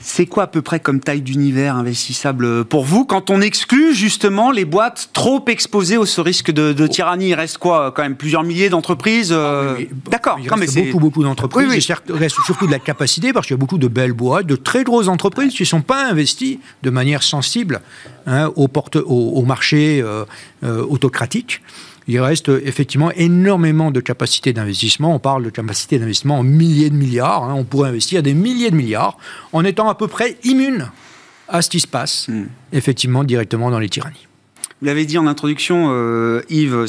[0.00, 4.50] C'est quoi à peu près comme taille d'univers investissable pour vous quand on exclut justement
[4.50, 7.28] les boîtes trop exposées au ce risque de, tyrannie?
[7.28, 10.38] Il reste quoi Quand même plusieurs milliers d'entreprises euh, ah D'accord.
[10.42, 11.86] Il reste beaucoup, beaucoup d'entreprises.
[12.08, 14.56] Il reste surtout de la capacité parce qu'il y a beaucoup de belles boîtes, de
[14.56, 17.80] très grosses entreprises qui ne sont pas investies de manière sensible
[18.26, 20.24] hein, au, porte, au, marché euh,
[20.64, 21.60] euh, autocratique
[22.08, 25.14] il reste effectivement énormément de capacités d'investissement.
[25.14, 27.44] On parle de capacité d'investissement en milliers de milliards.
[27.44, 27.54] Hein.
[27.54, 29.16] On pourrait investir des milliers de milliards
[29.52, 30.90] en étant à peu près immune
[31.48, 32.46] à ce qui se passe, hmm.
[32.72, 34.26] effectivement, directement dans les tyrannies.
[34.80, 36.86] Vous l'avez dit en introduction, euh, Yves,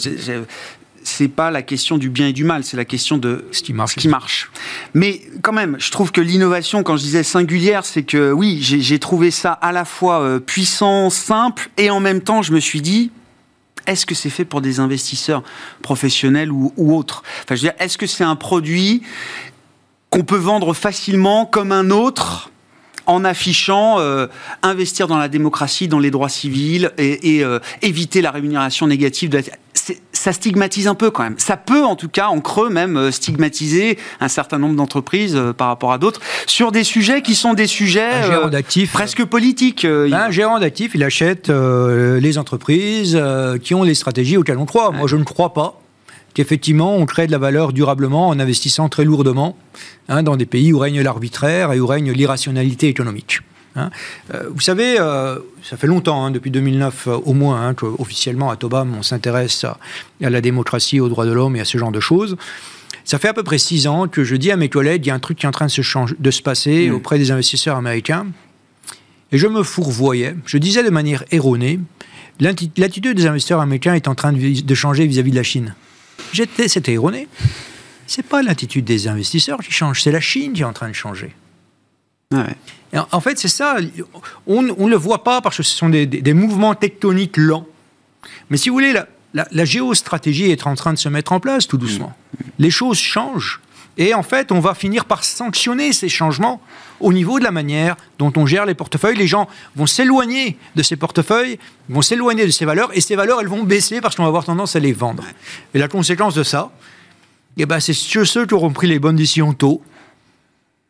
[1.03, 3.73] c'est pas la question du bien et du mal, c'est la question de ce qui
[3.73, 3.95] marche.
[3.95, 4.49] qui marche.
[4.93, 8.99] Mais quand même, je trouve que l'innovation, quand je disais singulière, c'est que oui, j'ai
[8.99, 12.81] trouvé ça à la fois euh, puissant, simple, et en même temps, je me suis
[12.81, 13.11] dit,
[13.87, 15.43] est-ce que c'est fait pour des investisseurs
[15.81, 19.03] professionnels ou, autres Enfin, je veux dire, est-ce que c'est un produit
[20.09, 22.51] qu'on peut vendre facilement comme un autre
[23.05, 24.27] en affichant euh,
[24.61, 29.37] investir dans la démocratie, dans les droits civils et, euh, éviter la rémunération négative de
[29.37, 29.43] la
[30.13, 31.35] ça stigmatise un peu quand même.
[31.39, 35.67] Ça peut en tout cas en creux même euh, stigmatiser un certain nombre d'entreprises par
[35.67, 38.11] rapport à d'autres sur des sujets qui sont des sujets
[38.93, 39.85] presque politiques.
[39.85, 43.21] Ben, un gérant d'actifs, il achète les entreprises
[43.61, 44.91] qui ont les stratégies auxquelles on croit.
[44.91, 45.82] Moi, je ne crois pas
[46.33, 49.57] qu'effectivement, on crée de la valeur durablement en investissant très lourdement
[50.09, 53.41] hein, dans des pays où règne l'arbitraire et où règne l'irrationalité économique.
[53.75, 53.89] Hein.
[54.33, 58.55] Euh, vous savez, euh, ça fait longtemps, hein, depuis 2009 euh, au moins, qu'officiellement à
[58.55, 59.77] Tobam, on s'intéresse à,
[60.19, 62.37] la démocratie, aux droits de l'homme et à ce genre de choses.
[63.05, 65.11] Ça fait à peu près six ans que je dis à mes collègues, il y
[65.11, 67.31] a un truc qui est en train de se, changer, de se passer auprès des
[67.31, 68.27] investisseurs américains.
[69.33, 70.35] Et je me fourvoyais.
[70.45, 71.79] Je disais de manière erronée,
[72.39, 75.75] l'attitude des investisseurs américains est en train de, changer vis-à-vis de la Chine.
[76.31, 77.27] J'étais, c'était erroné.
[78.07, 80.93] C'est pas l'attitude des investisseurs qui change, c'est la Chine qui est en train de
[80.93, 81.33] changer.
[83.11, 83.77] En, fait, c'est ça.
[84.47, 87.67] On ne le voit pas parce que ce sont des, mouvements tectoniques lents.
[88.49, 88.93] Mais si vous voulez,
[89.33, 92.13] la, géostratégie est en train de se mettre en place tout doucement.
[92.37, 92.43] Mm.
[92.59, 93.61] Les choses changent.
[93.97, 96.61] Et en fait, on va finir par sanctionner ces changements
[96.99, 99.17] au niveau de la manière dont on gère les portefeuilles.
[99.17, 103.41] Les gens vont s'éloigner de ces portefeuilles, vont s'éloigner de ces valeurs, et ces valeurs,
[103.41, 105.23] elles vont baisser parce qu'on va avoir tendance à les vendre.
[105.73, 106.71] Et la conséquence de ça,
[107.57, 109.81] eh ben, c'est ceux qui auront pris les bonnes décisions tôt,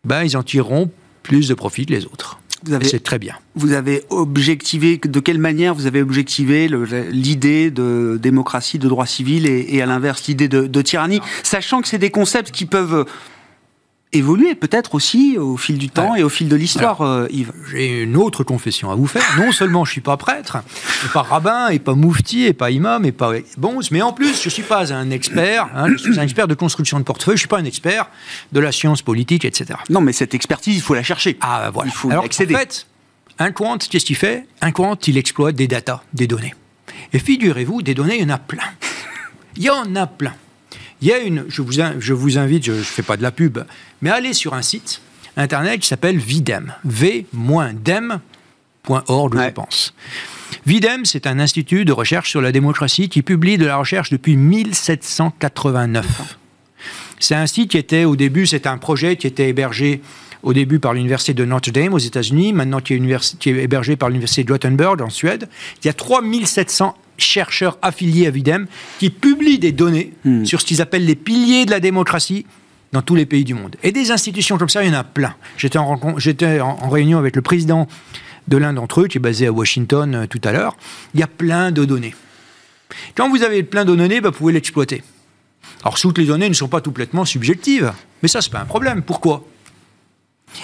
[0.05, 0.89] ben, ils en tireront
[1.23, 2.39] plus de profit que les autres.
[2.81, 3.35] C'est très bien.
[3.55, 6.69] Vous avez objectivé, de quelle manière vous avez objectivé
[7.11, 11.97] l'idée de démocratie, de droit civil et, à l'inverse l'idée de, tyrannie, sachant que c'est
[11.97, 13.05] des concepts qui peuvent
[14.13, 17.51] évoluer peut-être aussi au fil du temps et au fil de l'histoire, euh, Yves.
[17.71, 19.23] J'ai une autre confession à vous faire.
[19.37, 20.57] Non seulement je suis pas prêtre,
[21.05, 24.41] et pas rabbin, et pas moufti, et pas imam, et pas bonze, mais en plus
[24.41, 25.69] je suis pas un expert.
[25.75, 27.35] Hein, je suis un expert de construction de portefeuille.
[27.35, 28.09] Je suis pas un expert
[28.51, 29.79] de la science politique, etc.
[29.89, 31.37] Non, mais cette expertise, il faut la chercher.
[31.41, 31.89] Ah voilà.
[31.89, 32.55] Il faut Alors, accéder.
[32.55, 32.87] En fait,
[33.39, 34.45] un quant, qu'est-ce qu'il fait?
[34.61, 36.53] Un quant, il exploite des datas, des données.
[37.13, 38.63] Et figurez-vous, des données, il y en a plein.
[39.55, 40.33] Il y en a plein.
[41.03, 43.31] Il y a une, je vous, je vous invite, je ne fais pas de la
[43.31, 43.59] pub,
[44.01, 45.01] mais allez sur un site
[45.35, 48.21] internet qui s'appelle Videm, v-dem.org,
[49.37, 49.93] je pense.
[50.65, 54.37] Videm, c'est un institut de recherche sur la démocratie qui publie de la recherche depuis
[54.37, 56.37] 1789.
[57.19, 60.01] C'est un site qui était, au début, c'est un projet qui était hébergé
[60.41, 63.97] au début par l'université de Notre Dame aux États-Unis, maintenant qui est, qui est hébergé
[63.97, 65.49] par l'université de Gothenburg en Suède.
[65.83, 68.67] Il y a 3700 chercheurs affiliés à Videm
[68.99, 70.45] qui publient des données hmm.
[70.45, 72.45] sur ce qu'ils appellent les piliers de la démocratie
[72.91, 73.75] dans tous les pays du monde.
[73.83, 75.35] Et des institutions comme ça, il y en a plein.
[75.57, 77.87] J'étais en, en, réunion avec le président
[78.47, 80.77] de l'un d'entre eux, qui est basé à Washington euh, tout à l'heure.
[81.13, 82.13] Il y a plein de données.
[83.15, 85.01] Quand vous avez plein de données, bah, vous pouvez l'exploiter.
[85.83, 87.91] Alors, toutes les données ne sont pas complètement subjectives,
[88.21, 89.01] mais ça, ce n'est pas un problème.
[89.01, 89.45] Pourquoi?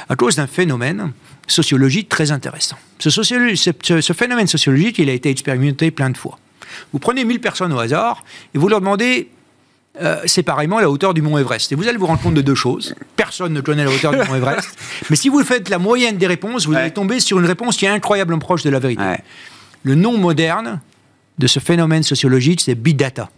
[0.10, 1.12] À cause d'un phénomène
[1.48, 2.78] sociologique très intéressant.
[3.00, 6.38] Ce, ce, phénomène sociologique, il a été expérimenté plein de fois.
[6.94, 8.24] Vous prenez 1000 personnes au hasard
[8.54, 9.30] et vous leur demandez
[10.00, 11.72] euh, séparément la hauteur du mont Everest.
[11.72, 12.96] Et vous allez vous rendre compte de deux choses.
[13.16, 14.70] Personne ne connaît la hauteur du mont Everest.
[15.10, 17.86] Mais si vous faites la moyenne des réponses, vous allez tomber sur une réponse qui
[17.86, 19.04] est incroyablement proche de la vérité.
[19.84, 20.82] Le nom moderne
[21.38, 23.30] de ce phénomène sociologique, c'est big data.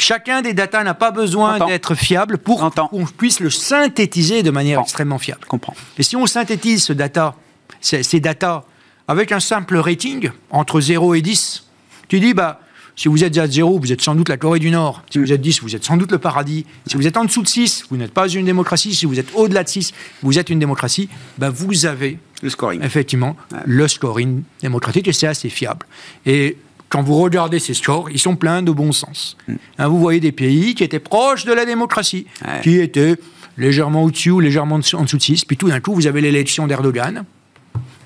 [0.00, 4.80] Chacun des data n'a pas besoin d'être fiable pour qu'on puisse le synthétiser de manière
[4.80, 5.42] extrêmement fiable.
[5.46, 5.74] Comprends.
[5.98, 7.36] Et si on synthétise ce data,
[7.80, 8.64] ces, ces data
[9.06, 11.66] avec un simple rating entre 0 et 10,
[12.08, 12.60] tu dis, bah,
[12.96, 15.02] si vous êtes à 0, vous êtes sans doute la Corée du Nord.
[15.10, 16.66] Si vous êtes 10, vous êtes sans doute le paradis.
[16.86, 18.94] Si vous êtes en dessous de 6, vous n'êtes pas une démocratie.
[18.94, 19.92] Si vous êtes au-delà de 6,
[20.22, 21.08] vous êtes une démocratie.
[21.38, 22.82] Ben vous avez le scoring.
[22.82, 25.86] Effectivement, le scoring démocratique et c'est assez fiable.
[26.26, 26.56] Et
[26.90, 29.38] quand vous regardez ces scores, ils sont pleins de bon sens.
[29.48, 29.54] Mm.
[29.78, 32.26] Hein, vous voyez des pays qui étaient proches de la démocratie,
[32.62, 33.16] qui étaient
[33.56, 36.66] légèrement au-dessus ou légèrement en dessous de 6, puis tout d'un coup, vous avez l'élection
[36.66, 37.24] d'Erdogan,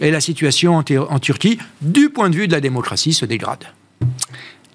[0.01, 3.64] et la situation en Turquie, du point de vue de la démocratie, se dégrade.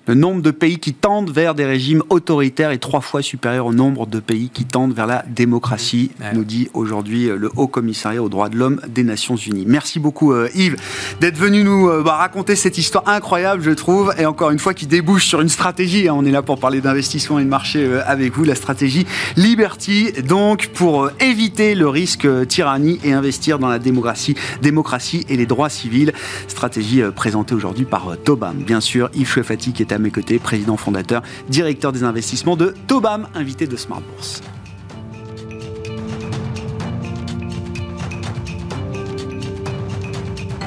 [0.10, 3.74] Le nombre de pays qui tendent vers des régimes autoritaires est trois fois supérieur au
[3.74, 8.24] nombre de pays qui tendent vers la démocratie, nous dit aujourd'hui euh, le Haut Commissariat
[8.24, 9.66] aux droits de l'homme des Nations Unies.
[9.68, 10.78] Merci beaucoup euh, Yves
[11.22, 14.74] d'être venu nous euh, bah, raconter cette histoire incroyable, je trouve, et encore une fois
[14.74, 16.07] qui débouche sur une stratégie.
[16.07, 16.16] Hein.
[16.18, 19.05] on est là pour parler d'investissement et de marché avec vous, la stratégie
[19.38, 24.34] Liberty, donc pour éviter le risque tyrannie et investir dans la démocratie,
[24.64, 26.14] démocratie et les droits civils.
[26.47, 29.12] Stratégie présentée aujourd'hui par Tobam, bien sûr.
[29.14, 33.75] Yves Chouefati qui est mes côtés, président fondateur, directeur des investissements de Tobam, invité de
[33.75, 34.41] Smart Bourse.